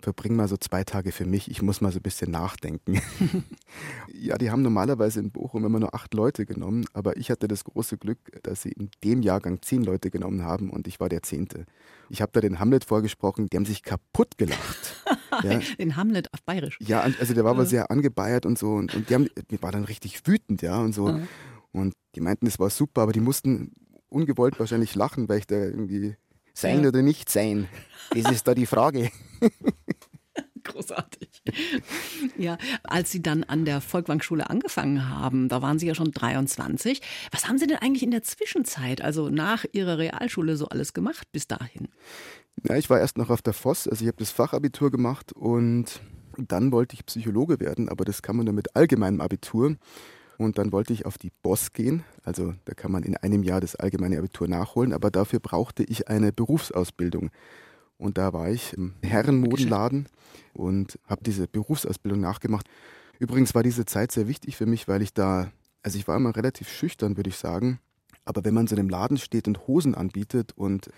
[0.00, 3.00] verbringe mal so zwei Tage für mich, ich muss mal so ein bisschen nachdenken.
[4.12, 7.64] ja, die haben normalerweise in Bochum immer nur acht Leute genommen, aber ich hatte das
[7.64, 11.22] große Glück, dass sie in dem Jahrgang zehn Leute genommen haben und ich war der
[11.22, 11.64] Zehnte.
[12.10, 15.04] Ich habe da den Hamlet vorgesprochen, die haben sich kaputt gelacht.
[15.42, 15.60] ja.
[15.78, 16.78] Den Hamlet auf Bayerisch.
[16.80, 19.72] Ja, also der war aber sehr angebeiert und so und, und die haben, die war
[19.72, 21.20] dann richtig wütend, ja, und so.
[21.72, 23.72] Und die meinten, es war super, aber die mussten
[24.08, 26.16] ungewollt wahrscheinlich lachen, weil ich da irgendwie
[26.54, 26.88] sein ja.
[26.88, 27.68] oder nicht sein?
[28.10, 29.10] Das ist da die Frage.
[30.78, 31.28] Großartig.
[32.36, 37.00] Ja, als Sie dann an der Volkwang-Schule angefangen haben, da waren Sie ja schon 23.
[37.32, 41.26] Was haben Sie denn eigentlich in der Zwischenzeit, also nach Ihrer Realschule, so alles gemacht
[41.32, 41.88] bis dahin?
[42.64, 46.00] Ja, ich war erst noch auf der Voss, also ich habe das Fachabitur gemacht und
[46.36, 49.76] dann wollte ich Psychologe werden, aber das kann man nur mit allgemeinem Abitur.
[50.36, 52.04] Und dann wollte ich auf die BOS gehen.
[52.22, 56.06] Also da kann man in einem Jahr das allgemeine Abitur nachholen, aber dafür brauchte ich
[56.06, 57.30] eine Berufsausbildung.
[57.98, 60.08] Und da war ich im Herrenmodenladen
[60.54, 62.68] und habe diese Berufsausbildung nachgemacht.
[63.18, 65.50] Übrigens war diese Zeit sehr wichtig für mich, weil ich da,
[65.82, 67.80] also ich war immer relativ schüchtern, würde ich sagen.
[68.24, 70.90] Aber wenn man so in einem Laden steht und Hosen anbietet und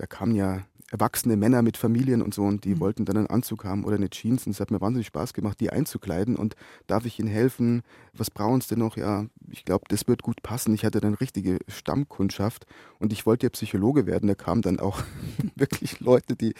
[0.00, 2.80] da kamen ja erwachsene Männer mit Familien und so und die mhm.
[2.80, 5.60] wollten dann einen Anzug haben oder eine Jeans und es hat mir wahnsinnig Spaß gemacht,
[5.60, 7.82] die einzukleiden und darf ich ihnen helfen?
[8.12, 8.96] Was brauchen sie denn noch?
[8.96, 10.74] Ja, ich glaube, das wird gut passen.
[10.74, 12.66] Ich hatte dann richtige Stammkundschaft
[12.98, 14.26] und ich wollte ja Psychologe werden.
[14.26, 15.00] Da kamen dann auch
[15.54, 16.54] wirklich Leute, die,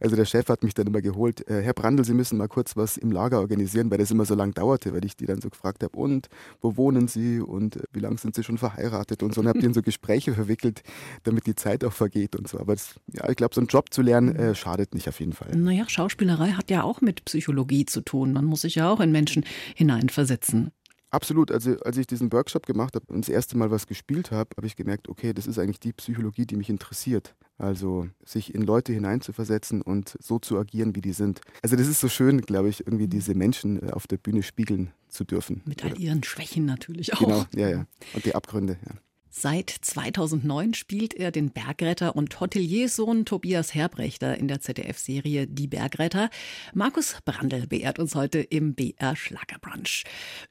[0.00, 2.76] also der Chef hat mich dann immer geholt, äh, Herr Brandl, Sie müssen mal kurz
[2.76, 5.50] was im Lager organisieren, weil das immer so lang dauerte, weil ich die dann so
[5.50, 6.28] gefragt habe, und
[6.62, 9.58] wo wohnen Sie und äh, wie lange sind Sie schon verheiratet und so und habe
[9.58, 10.82] denen so Gespräche verwickelt,
[11.24, 12.58] damit die Zeit auch vergeht und so.
[12.58, 15.32] Aber das, ja, ich glaube, so einen Job zu lernen, äh, schadet nicht auf jeden
[15.32, 15.56] Fall.
[15.56, 18.32] Naja, Schauspielerei hat ja auch mit Psychologie zu tun.
[18.32, 20.70] Man muss sich ja auch in Menschen hineinversetzen.
[21.10, 21.50] Absolut.
[21.50, 24.66] Also als ich diesen Workshop gemacht habe und das erste Mal was gespielt habe, habe
[24.66, 27.34] ich gemerkt, okay, das ist eigentlich die Psychologie, die mich interessiert.
[27.58, 31.40] Also sich in Leute hineinzuversetzen und so zu agieren, wie die sind.
[31.62, 34.92] Also das ist so schön, glaube ich, irgendwie diese Menschen äh, auf der Bühne spiegeln
[35.08, 35.62] zu dürfen.
[35.64, 37.20] Mit all ihren Schwächen natürlich auch.
[37.20, 37.86] Genau, ja, ja.
[38.12, 38.96] Und die Abgründe, ja.
[39.38, 46.30] Seit 2009 spielt er den Bergretter und Hoteliersohn Tobias Herbrechter in der ZDF-Serie Die Bergretter.
[46.72, 50.04] Markus Brandl beehrt uns heute im BR Schlagerbrunch.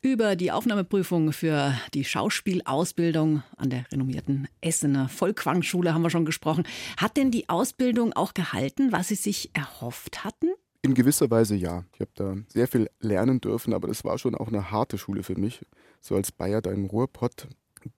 [0.04, 6.67] Über die Aufnahmeprüfung für die Schauspielausbildung an der renommierten Essener Volkwang-Schule haben wir schon gesprochen.
[6.98, 10.50] Hat denn die Ausbildung auch gehalten, was Sie sich erhofft hatten?
[10.84, 11.86] In gewisser Weise ja.
[11.95, 15.24] Ich habe da sehr viel lernen dürfen, aber das war schon auch eine harte Schule
[15.24, 15.65] für mich.
[16.02, 17.48] So als Bayer da im Ruhrpott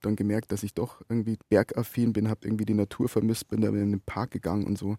[0.00, 3.68] dann gemerkt, dass ich doch irgendwie bergaffin bin, habe irgendwie die Natur vermisst, bin da
[3.68, 4.96] in den Park gegangen und so.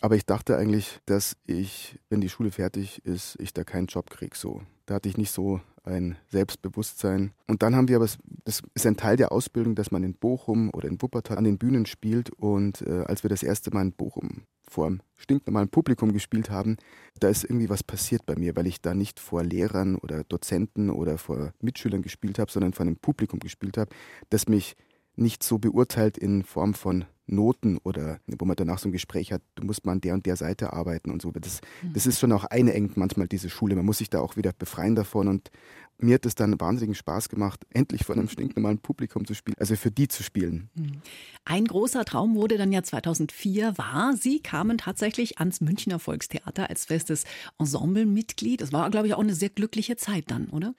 [0.00, 4.10] Aber ich dachte eigentlich, dass ich, wenn die Schule fertig ist, ich da keinen Job
[4.10, 4.36] kriege.
[4.36, 4.62] So.
[4.84, 7.32] Da hatte ich nicht so ein Selbstbewusstsein.
[7.46, 8.08] Und dann haben wir aber,
[8.44, 11.58] das ist ein Teil der Ausbildung, dass man in Bochum oder in Wuppertal an den
[11.58, 12.30] Bühnen spielt.
[12.30, 16.76] Und äh, als wir das erste Mal in Bochum vor einem stinknormalen Publikum gespielt haben,
[17.20, 20.90] da ist irgendwie was passiert bei mir, weil ich da nicht vor Lehrern oder Dozenten
[20.90, 23.94] oder vor Mitschülern gespielt habe, sondern vor einem Publikum gespielt habe,
[24.28, 24.76] das mich
[25.14, 29.42] nicht so beurteilt in Form von Noten oder wo man danach so ein Gespräch hat,
[29.56, 31.30] du musst mal an der und der Seite arbeiten und so.
[31.32, 31.92] Das, mhm.
[31.92, 33.74] das ist schon auch einengend manchmal diese Schule.
[33.74, 35.50] Man muss sich da auch wieder befreien davon und
[35.98, 39.76] mir hat es dann wahnsinnigen Spaß gemacht, endlich vor einem stinknormalen Publikum zu spielen, also
[39.76, 40.68] für die zu spielen.
[40.74, 41.00] Mhm.
[41.44, 44.14] Ein großer Traum wurde dann ja 2004 wahr.
[44.14, 47.24] Sie kamen tatsächlich ans Münchner Volkstheater als festes
[47.58, 48.60] Ensemblemitglied.
[48.60, 50.74] Das war, glaube ich, auch eine sehr glückliche Zeit dann, oder?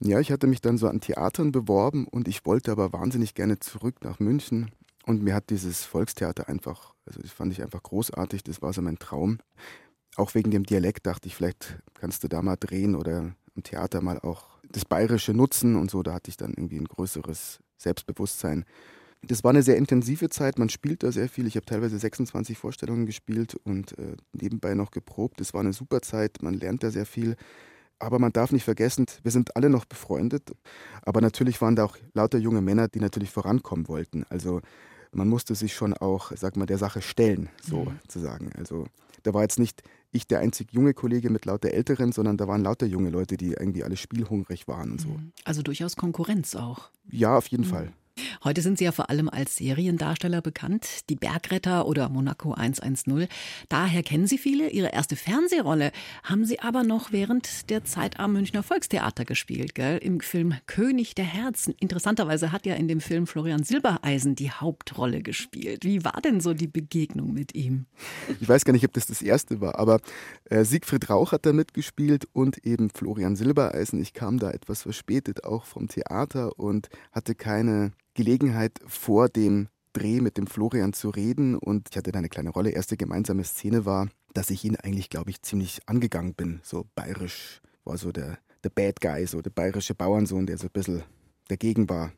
[0.00, 3.58] Ja, ich hatte mich dann so an Theatern beworben und ich wollte aber wahnsinnig gerne
[3.58, 4.70] zurück nach München.
[5.06, 8.82] Und mir hat dieses Volkstheater einfach, also das fand ich einfach großartig, das war so
[8.82, 9.38] mein Traum.
[10.16, 14.02] Auch wegen dem Dialekt dachte ich, vielleicht kannst du da mal drehen oder im Theater
[14.02, 16.02] mal auch das Bayerische nutzen und so.
[16.02, 18.64] Da hatte ich dann irgendwie ein größeres Selbstbewusstsein.
[19.22, 20.58] Das war eine sehr intensive Zeit.
[20.58, 21.46] Man spielt da sehr viel.
[21.46, 25.40] Ich habe teilweise 26 Vorstellungen gespielt und äh, nebenbei noch geprobt.
[25.40, 26.42] Das war eine super Zeit.
[26.42, 27.36] Man lernt da sehr viel.
[27.98, 30.50] Aber man darf nicht vergessen, wir sind alle noch befreundet.
[31.02, 34.24] Aber natürlich waren da auch lauter junge Männer, die natürlich vorankommen wollten.
[34.28, 34.60] Also
[35.16, 38.46] man musste sich schon auch, sag mal, der Sache stellen, sozusagen.
[38.46, 38.52] Mhm.
[38.58, 38.86] Also
[39.22, 42.62] da war jetzt nicht ich der einzig junge Kollege mit lauter Älteren, sondern da waren
[42.62, 45.08] lauter junge Leute, die irgendwie alle spielhungrig waren und so.
[45.08, 45.32] Mhm.
[45.44, 46.90] Also durchaus Konkurrenz auch.
[47.10, 47.70] Ja, auf jeden mhm.
[47.70, 47.92] Fall.
[48.46, 53.26] Heute sind Sie ja vor allem als Seriendarsteller bekannt, die Bergretter oder Monaco 110.
[53.68, 54.70] Daher kennen Sie viele.
[54.70, 55.90] Ihre erste Fernsehrolle
[56.22, 59.98] haben Sie aber noch während der Zeit am Münchner Volkstheater gespielt, gell?
[59.98, 61.74] im Film König der Herzen.
[61.80, 65.84] Interessanterweise hat ja in dem Film Florian Silbereisen die Hauptrolle gespielt.
[65.84, 67.86] Wie war denn so die Begegnung mit ihm?
[68.40, 70.00] Ich weiß gar nicht, ob das das erste war, aber
[70.44, 74.00] äh, Siegfried Rauch hat da mitgespielt und eben Florian Silbereisen.
[74.00, 80.20] Ich kam da etwas verspätet auch vom Theater und hatte keine Gelegenheit vor dem Dreh
[80.20, 82.70] mit dem Florian zu reden und ich hatte da eine kleine Rolle.
[82.70, 86.60] Erste gemeinsame Szene war, dass ich ihn eigentlich, glaube ich, ziemlich angegangen bin.
[86.62, 90.72] So bayerisch war so der, der Bad Guy, so der bayerische Bauernsohn, der so ein
[90.72, 91.02] bisschen
[91.48, 92.12] dagegen war.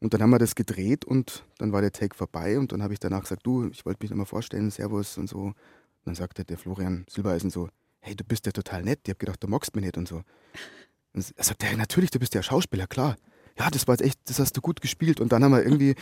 [0.00, 2.94] Und dann haben wir das gedreht und dann war der Take vorbei und dann habe
[2.94, 5.40] ich danach gesagt, du, ich wollte mich nochmal vorstellen, Servus und so.
[5.40, 5.54] Und
[6.06, 7.68] dann sagte der Florian Silbereisen so,
[8.00, 9.00] hey, du bist ja total nett.
[9.04, 10.22] Ich habe gedacht, du magst mich nicht und so.
[11.12, 13.16] Und er sagte, hey, natürlich, du bist ja Schauspieler, klar
[13.58, 15.20] ja, das war jetzt echt, das hast du gut gespielt.
[15.20, 15.94] Und dann haben wir irgendwie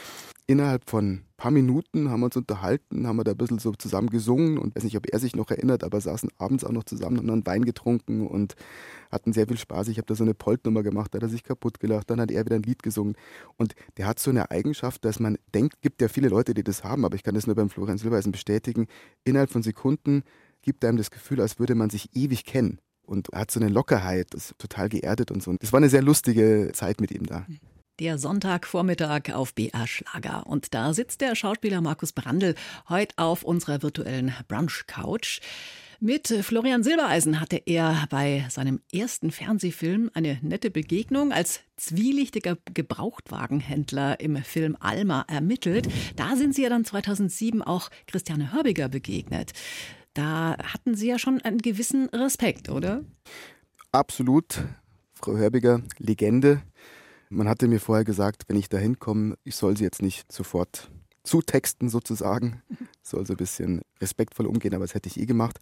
[0.46, 3.72] innerhalb von ein paar Minuten haben wir uns unterhalten, haben wir da ein bisschen so
[3.72, 6.84] zusammen gesungen und weiß nicht, ob er sich noch erinnert, aber saßen abends auch noch
[6.84, 8.56] zusammen, haben dann Wein getrunken und
[9.10, 9.88] hatten sehr viel Spaß.
[9.88, 12.30] Ich habe da so eine Poltnummer gemacht, da hat er sich kaputt gelacht, dann hat
[12.30, 13.14] er wieder ein Lied gesungen.
[13.56, 16.82] Und der hat so eine Eigenschaft, dass man denkt, gibt ja viele Leute, die das
[16.82, 18.86] haben, aber ich kann das nur beim Florian Silbereisen bestätigen,
[19.24, 20.24] innerhalb von Sekunden
[20.62, 24.34] gibt einem das Gefühl, als würde man sich ewig kennen und hat so eine Lockerheit,
[24.34, 25.54] ist total geerdet und so.
[25.60, 27.46] Das war eine sehr lustige Zeit mit ihm da.
[28.00, 30.46] Der Sonntagvormittag auf BR Schlager.
[30.46, 32.56] Und da sitzt der Schauspieler Markus Brandl
[32.88, 35.40] heute auf unserer virtuellen Brunch-Couch.
[36.00, 44.18] Mit Florian Silbereisen hatte er bei seinem ersten Fernsehfilm eine nette Begegnung als zwielichtiger Gebrauchtwagenhändler
[44.20, 45.88] im Film Alma ermittelt.
[46.16, 49.52] Da sind Sie ja dann 2007 auch Christiane Hörbiger begegnet.
[50.14, 53.04] Da hatten Sie ja schon einen gewissen Respekt, oder?
[53.92, 54.62] Absolut.
[55.14, 56.62] Frau Hörbiger, Legende.
[57.28, 60.90] Man hatte mir vorher gesagt, wenn ich da hinkomme, ich soll sie jetzt nicht sofort
[61.24, 62.62] zutexten sozusagen.
[63.02, 65.58] Soll so ein bisschen respektvoll umgehen, aber das hätte ich eh gemacht.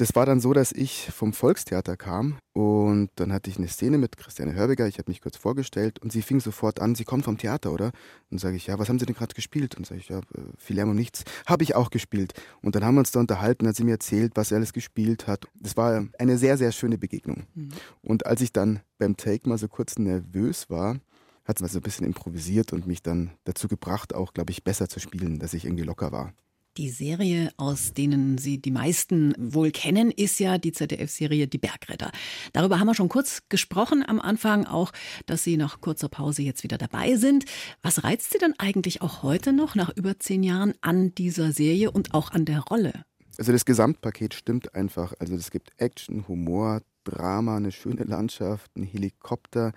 [0.00, 3.98] Das war dann so, dass ich vom Volkstheater kam und dann hatte ich eine Szene
[3.98, 4.88] mit Christiane Hörbiger.
[4.88, 7.92] Ich habe mich kurz vorgestellt und sie fing sofort an, sie kommt vom Theater, oder?
[8.30, 9.76] Und sage ich, ja, was haben Sie denn gerade gespielt?
[9.76, 10.22] Und sage ich, ja, äh,
[10.56, 11.24] viel Lärm und nichts.
[11.44, 12.32] Habe ich auch gespielt.
[12.62, 15.26] Und dann haben wir uns da unterhalten, hat sie mir erzählt, was sie alles gespielt
[15.26, 15.44] hat.
[15.54, 17.44] Das war eine sehr, sehr schöne Begegnung.
[17.54, 17.68] Mhm.
[18.00, 20.96] Und als ich dann beim Take mal so kurz nervös war,
[21.44, 24.64] hat sie mal so ein bisschen improvisiert und mich dann dazu gebracht, auch, glaube ich,
[24.64, 26.32] besser zu spielen, dass ich irgendwie locker war.
[26.76, 32.12] Die Serie, aus denen Sie die meisten wohl kennen, ist ja die ZDF-Serie Die Bergretter.
[32.52, 34.92] Darüber haben wir schon kurz gesprochen am Anfang, auch,
[35.26, 37.44] dass Sie nach kurzer Pause jetzt wieder dabei sind.
[37.82, 41.90] Was reizt Sie denn eigentlich auch heute noch, nach über zehn Jahren, an dieser Serie
[41.90, 43.04] und auch an der Rolle?
[43.36, 45.12] Also das Gesamtpaket stimmt einfach.
[45.18, 49.72] Also es gibt Action, Humor, Drama, eine schöne Landschaft, ein Helikopter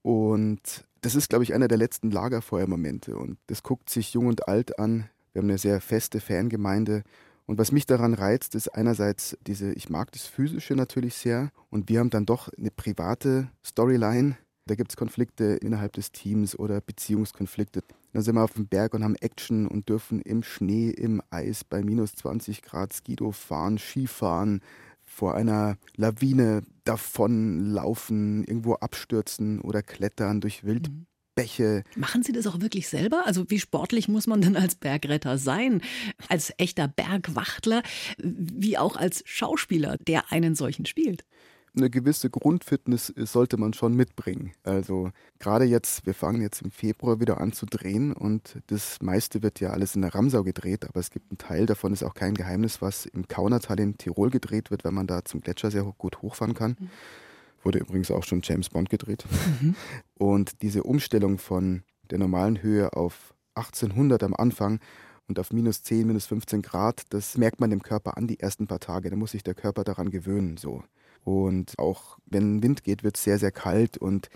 [0.00, 4.48] und das ist, glaube ich, einer der letzten Lagerfeuermomente und das guckt sich jung und
[4.48, 7.04] alt an wir haben eine sehr feste Fangemeinde.
[7.46, 11.52] Und was mich daran reizt, ist einerseits diese, ich mag das Physische natürlich sehr.
[11.70, 14.36] Und wir haben dann doch eine private Storyline.
[14.66, 17.84] Da gibt es Konflikte innerhalb des Teams oder Beziehungskonflikte.
[18.12, 21.62] Dann sind wir auf dem Berg und haben Action und dürfen im Schnee, im Eis
[21.62, 24.60] bei minus 20 Grad Skido fahren, Skifahren,
[25.04, 30.90] vor einer Lawine davonlaufen, irgendwo abstürzen oder klettern durch Wild.
[30.90, 31.06] Mhm.
[31.42, 31.84] Bäche.
[31.96, 33.22] Machen Sie das auch wirklich selber?
[33.26, 35.82] Also wie sportlich muss man denn als Bergretter sein?
[36.28, 37.82] Als echter Bergwachtler,
[38.18, 41.24] wie auch als Schauspieler, der einen solchen spielt?
[41.76, 44.52] eine gewisse Grundfitness sollte man schon mitbringen.
[44.64, 49.42] Also gerade jetzt, wir fangen jetzt im Februar wieder an zu drehen und das meiste
[49.42, 52.14] wird ja alles in der Ramsau gedreht, aber es gibt einen Teil davon, ist auch
[52.14, 55.84] kein Geheimnis, was im Kaunertal in Tirol gedreht wird, wenn man da zum Gletscher sehr
[55.98, 56.76] gut hochfahren kann.
[56.78, 56.90] Mhm.
[57.68, 59.26] Wurde übrigens auch schon James Bond gedreht.
[59.60, 59.74] Mhm.
[60.14, 64.80] Und diese Umstellung von der normalen Höhe auf 1800 am Anfang
[65.26, 68.66] und auf minus 10, minus 15 Grad, das merkt man dem Körper an die ersten
[68.66, 69.10] paar Tage.
[69.10, 70.56] Da muss sich der Körper daran gewöhnen.
[70.56, 70.82] So.
[71.24, 73.98] Und auch wenn Wind geht, wird es sehr, sehr kalt.
[73.98, 74.30] Und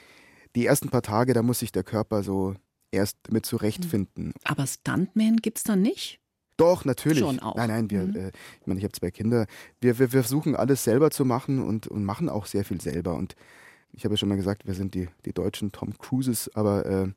[0.55, 2.55] die ersten paar Tage, da muss sich der Körper so
[2.91, 4.35] erst mit zurechtfinden.
[4.45, 6.21] Aber Stuntman gibt es dann nicht?
[6.63, 7.21] Doch, natürlich.
[7.21, 7.57] Schon auch.
[7.57, 8.17] Nein, nein, wir, mhm.
[8.17, 9.47] äh, ich meine, ich habe zwei Kinder.
[9.81, 13.15] Wir, wir, wir versuchen alles selber zu machen und, und machen auch sehr viel selber.
[13.15, 13.35] Und
[13.93, 17.09] ich habe ja schon mal gesagt, wir sind die, die deutschen Tom Cruises, aber äh,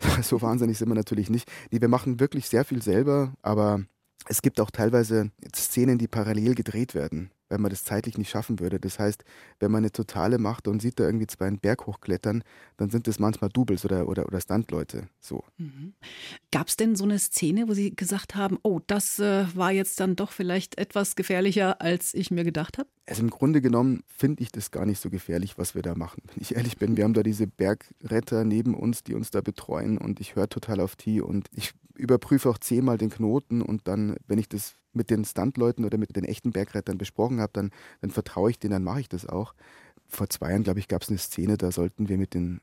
[0.22, 1.50] so wahnsinnig sind wir natürlich nicht.
[1.70, 3.82] Nee, wir machen wirklich sehr viel selber, aber
[4.28, 8.60] es gibt auch teilweise Szenen, die parallel gedreht werden weil man das zeitlich nicht schaffen
[8.60, 8.80] würde.
[8.80, 9.24] Das heißt,
[9.60, 12.42] wenn man eine totale macht und sieht da irgendwie zwei einen Berg hochklettern,
[12.78, 15.08] dann sind das manchmal Doubles oder, oder, oder Stuntleute.
[15.20, 15.44] So.
[15.58, 15.92] Mhm.
[16.50, 20.00] Gab es denn so eine Szene, wo Sie gesagt haben, oh, das äh, war jetzt
[20.00, 22.88] dann doch vielleicht etwas gefährlicher, als ich mir gedacht habe?
[23.04, 26.22] Also im Grunde genommen finde ich das gar nicht so gefährlich, was wir da machen.
[26.28, 29.98] Wenn ich ehrlich bin, wir haben da diese Bergretter neben uns, die uns da betreuen
[29.98, 34.16] und ich höre total auf die und ich überprüfe auch zehnmal den Knoten und dann,
[34.26, 38.10] wenn ich das mit den Stuntleuten oder mit den echten Bergrettern besprochen habe, dann, dann
[38.10, 39.54] vertraue ich denen, dann mache ich das auch.
[40.08, 42.60] Vor zwei Jahren, glaube ich, gab es eine Szene, da sollten wir mit den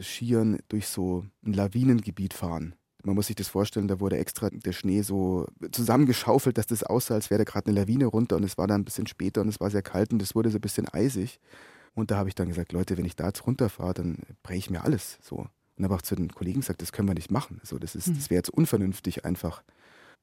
[0.00, 2.74] Skiern durch so ein Lawinengebiet fahren.
[3.04, 7.14] Man muss sich das vorstellen, da wurde extra der Schnee so zusammengeschaufelt, dass das aussah,
[7.14, 9.48] als wäre da gerade eine Lawine runter und es war dann ein bisschen später und
[9.48, 11.40] es war sehr kalt und es wurde so ein bisschen eisig.
[11.94, 14.70] Und da habe ich dann gesagt, Leute, wenn ich da jetzt runterfahre, dann breche ich
[14.70, 15.48] mir alles so.
[15.76, 17.58] Und habe auch zu den Kollegen gesagt, das können wir nicht machen.
[17.60, 18.14] Also das ist, hm.
[18.14, 19.62] das wäre jetzt unvernünftig einfach.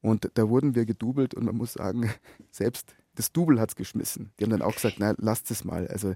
[0.01, 2.09] Und da wurden wir gedoubelt und man muss sagen,
[2.51, 4.31] selbst das Double hat es geschmissen.
[4.39, 5.87] Die haben dann auch gesagt, na, lasst es mal.
[5.87, 6.13] Also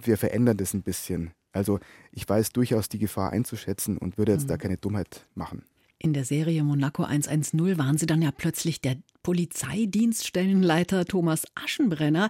[0.00, 1.32] wir verändern das ein bisschen.
[1.52, 1.80] Also
[2.12, 4.48] ich weiß durchaus die Gefahr einzuschätzen und würde jetzt mhm.
[4.48, 5.64] da keine Dummheit machen.
[5.98, 12.28] In der Serie Monaco 110 waren Sie dann ja plötzlich der Polizeidienststellenleiter Thomas Aschenbrenner.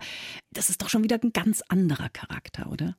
[0.52, 2.96] Das ist doch schon wieder ein ganz anderer Charakter, oder?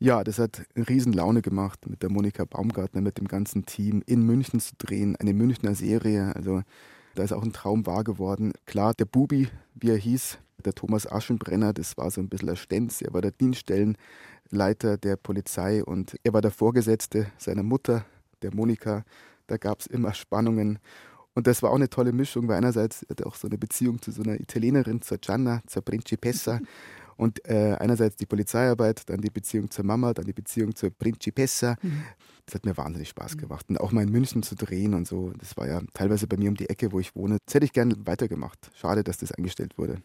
[0.00, 4.22] Ja, das hat riesen Laune gemacht, mit der Monika Baumgartner, mit dem ganzen Team in
[4.22, 6.36] München zu drehen, eine Münchner Serie.
[6.36, 6.62] Also
[7.16, 8.52] da ist auch ein Traum wahr geworden.
[8.64, 12.56] Klar, der Bubi, wie er hieß, der Thomas Aschenbrenner, das war so ein bisschen ein
[12.56, 13.02] Stenz.
[13.02, 18.04] Er war der Dienststellenleiter der Polizei und er war der Vorgesetzte seiner Mutter,
[18.42, 19.04] der Monika.
[19.48, 20.78] Da gab es immer Spannungen.
[21.34, 24.12] Und das war auch eine tolle Mischung, weil einerseits er auch so eine Beziehung zu
[24.12, 26.60] so einer Italienerin, zur Gianna, zur Principessa.
[27.18, 31.76] Und äh, einerseits die Polizeiarbeit, dann die Beziehung zur Mama, dann die Beziehung zur Principessa.
[31.82, 32.04] Mhm.
[32.46, 33.40] Das hat mir wahnsinnig Spaß mhm.
[33.40, 33.66] gemacht.
[33.68, 35.32] Und auch mal in München zu drehen und so.
[35.36, 37.38] Das war ja teilweise bei mir um die Ecke, wo ich wohne.
[37.44, 38.70] Das hätte ich gerne weitergemacht.
[38.74, 40.00] Schade, dass das eingestellt wurde.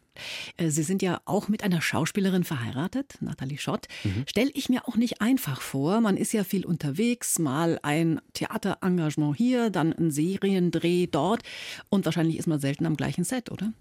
[0.58, 3.88] Äh, Sie sind ja auch mit einer Schauspielerin verheiratet, Nathalie Schott.
[4.04, 4.26] Mhm.
[4.28, 6.02] Stelle ich mir auch nicht einfach vor.
[6.02, 11.44] Man ist ja viel unterwegs, mal ein Theaterengagement hier, dann ein Seriendreh dort.
[11.90, 13.72] Und wahrscheinlich ist man selten am gleichen Set, oder?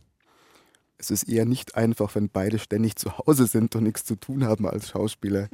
[1.02, 4.44] Es ist eher nicht einfach, wenn beide ständig zu Hause sind und nichts zu tun
[4.44, 5.48] haben als Schauspieler.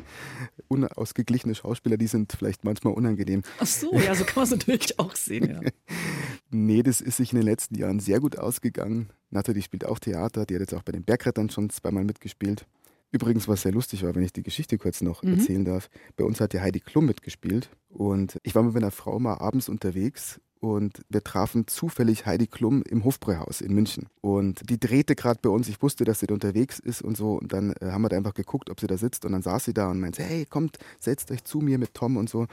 [0.68, 3.42] Unausgeglichene Schauspieler, die sind vielleicht manchmal unangenehm.
[3.58, 5.62] Ach so, ja, so kann man es natürlich auch sehen.
[5.62, 5.70] Ja.
[6.50, 9.08] nee, das ist sich in den letzten Jahren sehr gut ausgegangen.
[9.30, 12.66] Nathalie spielt auch Theater, die hat jetzt auch bei den Bergrettern schon zweimal mitgespielt.
[13.10, 15.34] Übrigens, was sehr lustig war, wenn ich die Geschichte kurz noch mhm.
[15.34, 15.88] erzählen darf.
[16.16, 19.68] Bei uns hat ja Heidi Klum mitgespielt und ich war mit meiner Frau mal abends
[19.68, 24.08] unterwegs und wir trafen zufällig Heidi Klum im Hofbräuhaus in München.
[24.20, 25.68] Und die drehte gerade bei uns.
[25.68, 27.34] Ich wusste, dass sie da unterwegs ist und so.
[27.34, 29.24] Und dann äh, haben wir da einfach geguckt, ob sie da sitzt.
[29.24, 32.16] Und dann saß sie da und meinte, hey, kommt, setzt euch zu mir mit Tom
[32.16, 32.46] und so.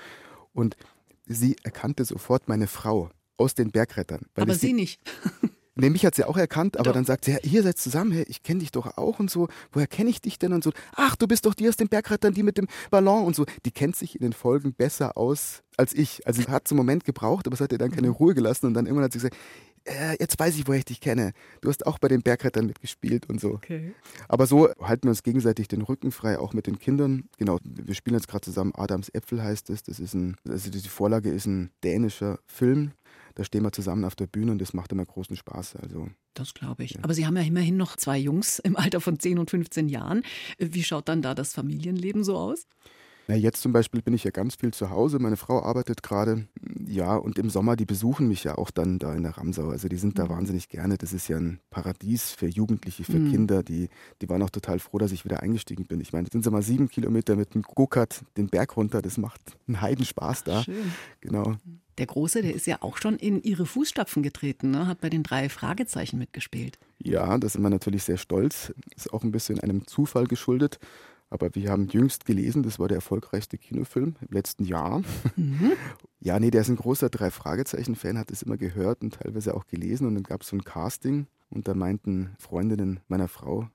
[0.54, 0.78] Und
[1.26, 4.28] sie erkannte sofort meine Frau aus den Bergrettern.
[4.36, 5.02] Aber sie, sie nicht.
[5.78, 6.94] Nee, mich hat sie auch erkannt, aber doch.
[6.94, 9.50] dann sagt sie, ja, ihr seid zusammen, hey, ich kenne dich doch auch und so.
[9.74, 10.72] Woher kenne ich dich denn und so?
[10.96, 13.46] Ach, du bist doch die aus den Bergrettern, die mit dem Ballon und so.
[13.66, 16.26] Die kennt sich in den Folgen besser aus als ich.
[16.26, 18.14] Also sie hat zum Moment gebraucht, aber es hat ihr dann keine mhm.
[18.14, 19.36] Ruhe gelassen und dann irgendwann hat sie gesagt,
[19.84, 21.34] äh, jetzt weiß ich, woher ich dich kenne.
[21.60, 23.50] Du hast auch bei den Bergrettern mitgespielt und so.
[23.52, 23.94] Okay.
[24.28, 27.26] Aber so halten wir uns gegenseitig den Rücken frei, auch mit den Kindern.
[27.38, 29.84] Genau, wir spielen jetzt gerade zusammen Adams Äpfel heißt es.
[29.84, 32.94] Das ist ein, also die Vorlage ist ein dänischer Film
[33.36, 35.76] da stehen wir zusammen auf der Bühne und das macht immer großen Spaß.
[35.76, 36.92] Also, das glaube ich.
[36.92, 37.04] Ja.
[37.04, 40.24] Aber Sie haben ja immerhin noch zwei Jungs im Alter von 10 und 15 Jahren.
[40.58, 42.66] Wie schaut dann da das Familienleben so aus?
[43.28, 45.20] Na, jetzt zum Beispiel bin ich ja ganz viel zu Hause.
[45.20, 46.48] Meine Frau arbeitet gerade.
[46.88, 49.70] Ja, und im Sommer, die besuchen mich ja auch dann da in der Ramsau.
[49.70, 50.30] Also die sind da mhm.
[50.30, 50.98] wahnsinnig gerne.
[50.98, 53.32] Das ist ja ein Paradies für Jugendliche, für mhm.
[53.32, 53.64] Kinder.
[53.64, 53.90] Die,
[54.22, 56.02] die waren auch total froh, dass ich wieder eingestiegen bin.
[56.02, 59.02] Ich meine, sind sie mal sieben Kilometer mit dem Go-Kart den Berg runter.
[59.02, 60.64] Das macht einen Heidenspaß da.
[60.64, 60.92] Schön.
[61.22, 61.56] Genau.
[61.98, 64.86] Der Große, der ist ja auch schon in Ihre Fußstapfen getreten, ne?
[64.86, 66.78] hat bei den drei Fragezeichen mitgespielt.
[67.02, 68.74] Ja, da sind wir natürlich sehr stolz.
[68.96, 70.80] Ist auch ein bisschen einem Zufall geschuldet.
[71.30, 75.02] Aber wir haben jüngst gelesen, das war der erfolgreichste Kinofilm im letzten Jahr.
[75.36, 75.74] Mhm.
[76.20, 80.08] Ja, nee, der ist ein großer Drei-Fragezeichen-Fan, hat das immer gehört und teilweise auch gelesen.
[80.08, 83.68] Und dann gab es so ein Casting und da meinten Freundinnen meiner Frau,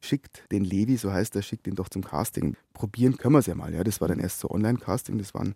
[0.00, 2.56] schickt den Levi, so heißt er, schickt ihn doch zum Casting.
[2.72, 3.74] Probieren können wir es ja mal.
[3.74, 5.54] Ja, das war dann erst so Online-Casting, das waren,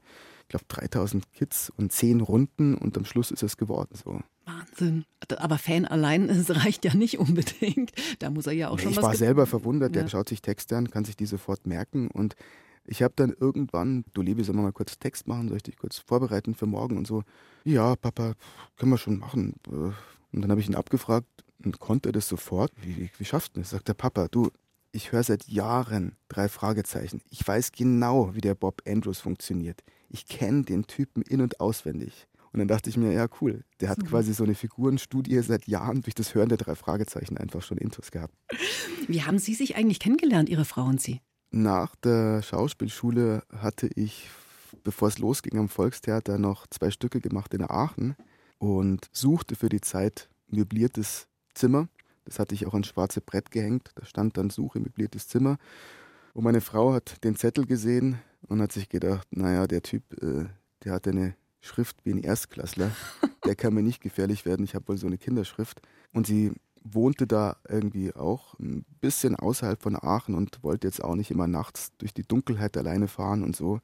[0.52, 3.94] glaube, 3000 Kids und 10 Runden und am Schluss ist es geworden.
[3.94, 4.20] So.
[4.44, 5.04] Wahnsinn.
[5.38, 7.92] Aber Fan allein, es reicht ja nicht unbedingt.
[8.20, 9.02] Da muss er ja auch nee, schon ich was.
[9.02, 12.36] Ich war selber verwundert, der schaut sich Texte an, kann sich die sofort merken und
[12.84, 15.48] ich habe dann irgendwann, du Levi, sollen wir mal kurz Text machen?
[15.48, 17.22] Soll ich dich kurz vorbereiten für morgen und so?
[17.64, 18.34] Ja, Papa,
[18.76, 19.54] können wir schon machen.
[19.68, 19.94] Und
[20.32, 21.28] dann habe ich ihn abgefragt
[21.64, 22.72] und konnte das sofort.
[22.82, 23.70] Wie, wie, wie schafft das?
[23.70, 24.50] Sagt der Papa, du,
[24.90, 27.22] ich höre seit Jahren drei Fragezeichen.
[27.30, 29.82] Ich weiß genau, wie der Bob Andrews funktioniert.
[30.12, 32.28] Ich kenne den Typen in- und auswendig.
[32.52, 33.64] Und dann dachte ich mir, ja, cool.
[33.80, 34.10] Der hat Super.
[34.10, 38.10] quasi so eine Figurenstudie seit Jahren durch das Hören der drei Fragezeichen einfach schon Intus
[38.10, 38.34] gehabt.
[39.08, 41.22] Wie haben Sie sich eigentlich kennengelernt, Ihre Frau und Sie?
[41.50, 44.28] Nach der Schauspielschule hatte ich,
[44.84, 48.16] bevor es losging am Volkstheater, noch zwei Stücke gemacht in Aachen
[48.58, 51.88] und suchte für die Zeit möbliertes Zimmer.
[52.26, 53.92] Das hatte ich auch ans schwarze Brett gehängt.
[53.94, 55.56] Da stand dann Suche möbliertes Zimmer.
[56.34, 60.46] Und meine Frau hat den Zettel gesehen und hat sich gedacht, naja, der Typ, äh,
[60.84, 62.90] der hat eine Schrift wie ein Erstklässler.
[63.44, 64.64] Der kann mir nicht gefährlich werden.
[64.64, 65.80] Ich habe wohl so eine Kinderschrift.
[66.12, 66.52] Und sie
[66.84, 71.46] wohnte da irgendwie auch ein bisschen außerhalb von Aachen und wollte jetzt auch nicht immer
[71.46, 73.80] nachts durch die Dunkelheit alleine fahren und so.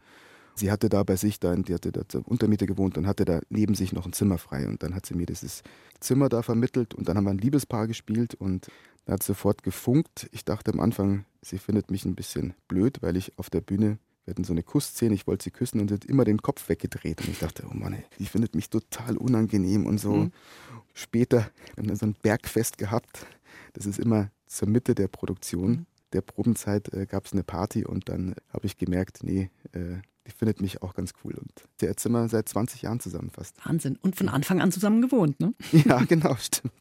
[0.55, 3.41] Sie hatte da bei sich, da, die hatte da zur Untermiete gewohnt und hatte da
[3.49, 4.67] neben sich noch ein Zimmer frei.
[4.67, 5.63] Und dann hat sie mir dieses
[6.01, 8.67] Zimmer da vermittelt und dann haben wir ein Liebespaar gespielt und
[9.05, 10.29] da hat sofort gefunkt.
[10.33, 13.99] Ich dachte am Anfang, sie findet mich ein bisschen blöd, weil ich auf der Bühne
[14.29, 16.69] wir hatten so eine Kussszene, ich wollte sie küssen und sie hat immer den Kopf
[16.69, 17.23] weggedreht.
[17.23, 20.13] Und ich dachte, oh Mann, die findet mich total unangenehm und so.
[20.13, 20.33] Mhm.
[20.93, 23.27] Später haben wir so ein Bergfest gehabt.
[23.73, 25.87] Das ist immer zur Mitte der Produktion, mhm.
[26.13, 30.33] der Probenzeit, äh, gab es eine Party und dann habe ich gemerkt, nee, äh, die
[30.33, 31.33] findet mich auch ganz cool.
[31.33, 31.51] Und
[31.81, 33.57] der jetzt sind wir seit 20 Jahren zusammen fast.
[33.65, 33.97] Wahnsinn.
[34.03, 35.55] Und von Anfang an zusammen gewohnt, ne?
[35.73, 36.75] Ja, genau, stimmt.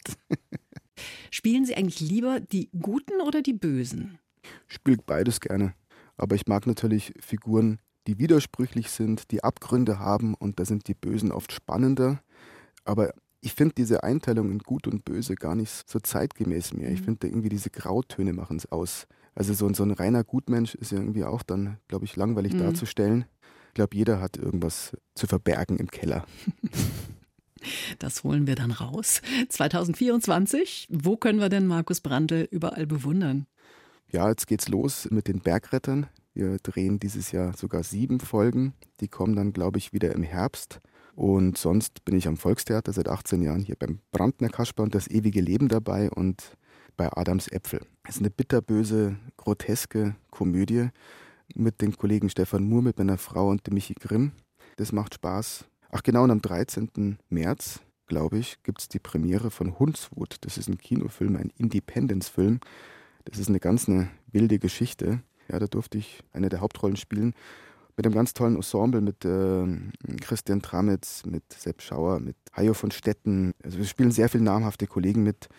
[1.32, 4.20] Spielen Sie eigentlich lieber die Guten oder die Bösen?
[4.68, 5.74] Ich spiele beides gerne.
[6.18, 10.94] Aber ich mag natürlich Figuren, die widersprüchlich sind, die Abgründe haben und da sind die
[10.94, 12.22] Bösen oft spannender.
[12.86, 16.90] Aber ich finde diese Einteilung in Gut und Böse gar nicht so zeitgemäß mehr.
[16.90, 17.06] Ich mhm.
[17.06, 19.08] finde irgendwie diese Grautöne machen es aus.
[19.36, 22.60] Also so, so ein reiner Gutmensch ist ja irgendwie auch dann, glaube ich, langweilig mhm.
[22.60, 23.26] darzustellen.
[23.68, 26.26] Ich glaube, jeder hat irgendwas zu verbergen im Keller.
[27.98, 29.22] Das holen wir dann raus.
[29.50, 33.48] 2024, wo können wir denn Markus Brandl überall bewundern?
[34.12, 36.08] Ja, jetzt geht's los mit den Bergrettern.
[36.34, 38.74] Wir drehen dieses Jahr sogar sieben Folgen.
[39.02, 40.80] Die kommen dann, glaube ich, wieder im Herbst.
[41.14, 45.08] Und sonst bin ich am Volkstheater seit 18 Jahren hier beim Brandner Kasper und das
[45.08, 46.56] ewige Leben dabei und
[46.96, 47.82] bei Adams Äpfel.
[48.04, 50.90] Es ist eine bitterböse, groteske Komödie
[51.56, 54.32] mit den Kollegen Stefan Muhr, mit meiner Frau und dem Michi Grimm.
[54.78, 55.66] Das macht Spaß.
[55.90, 57.18] Ach genau, und am 13.
[57.30, 60.36] März, glaube ich, gibt es die Premiere von Hundswut.
[60.42, 62.60] Das ist ein Kinofilm, ein Independence-Film.
[63.30, 65.22] Das ist eine ganz eine wilde Geschichte.
[65.50, 67.34] Ja, da durfte ich eine der Hauptrollen spielen
[67.98, 69.66] mit einem ganz tollen Ensemble mit äh,
[70.22, 73.54] Christian Tramitz, mit Sepp Schauer, mit Hajo von Stetten.
[73.64, 75.50] Also wir spielen sehr viele namhafte Kollegen mit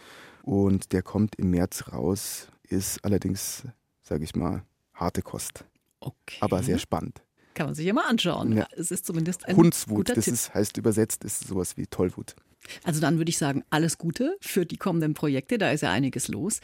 [0.42, 3.64] und der kommt im März raus, ist allerdings,
[4.02, 4.62] sage ich mal,
[4.94, 5.64] harte Kost.
[6.00, 6.38] Okay.
[6.40, 7.20] Aber sehr spannend.
[7.54, 8.52] Kann man sich ja mal anschauen.
[8.52, 8.68] Ja.
[8.70, 10.34] Es ist zumindest ein Hundswut, guter das Tipp.
[10.34, 12.36] Ist, heißt übersetzt, ist sowas wie Tollwut.
[12.84, 15.58] Also dann würde ich sagen, alles Gute für die kommenden Projekte.
[15.58, 16.60] Da ist ja einiges los.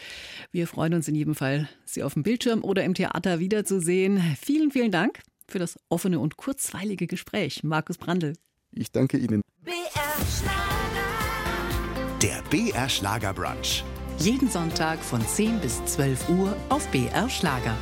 [0.52, 4.22] Wir freuen uns in jedem Fall, Sie auf dem Bildschirm oder im Theater wiederzusehen.
[4.40, 7.62] Vielen, vielen Dank für das offene und kurzweilige Gespräch.
[7.62, 8.34] Markus Brandl.
[8.72, 9.42] Ich danke Ihnen.
[9.62, 9.74] BR
[10.38, 10.84] Schlager.
[12.22, 13.84] Der BR Schlager Brunch.
[14.18, 17.76] Jeden Sonntag von 10 bis 12 Uhr auf BR Schlager.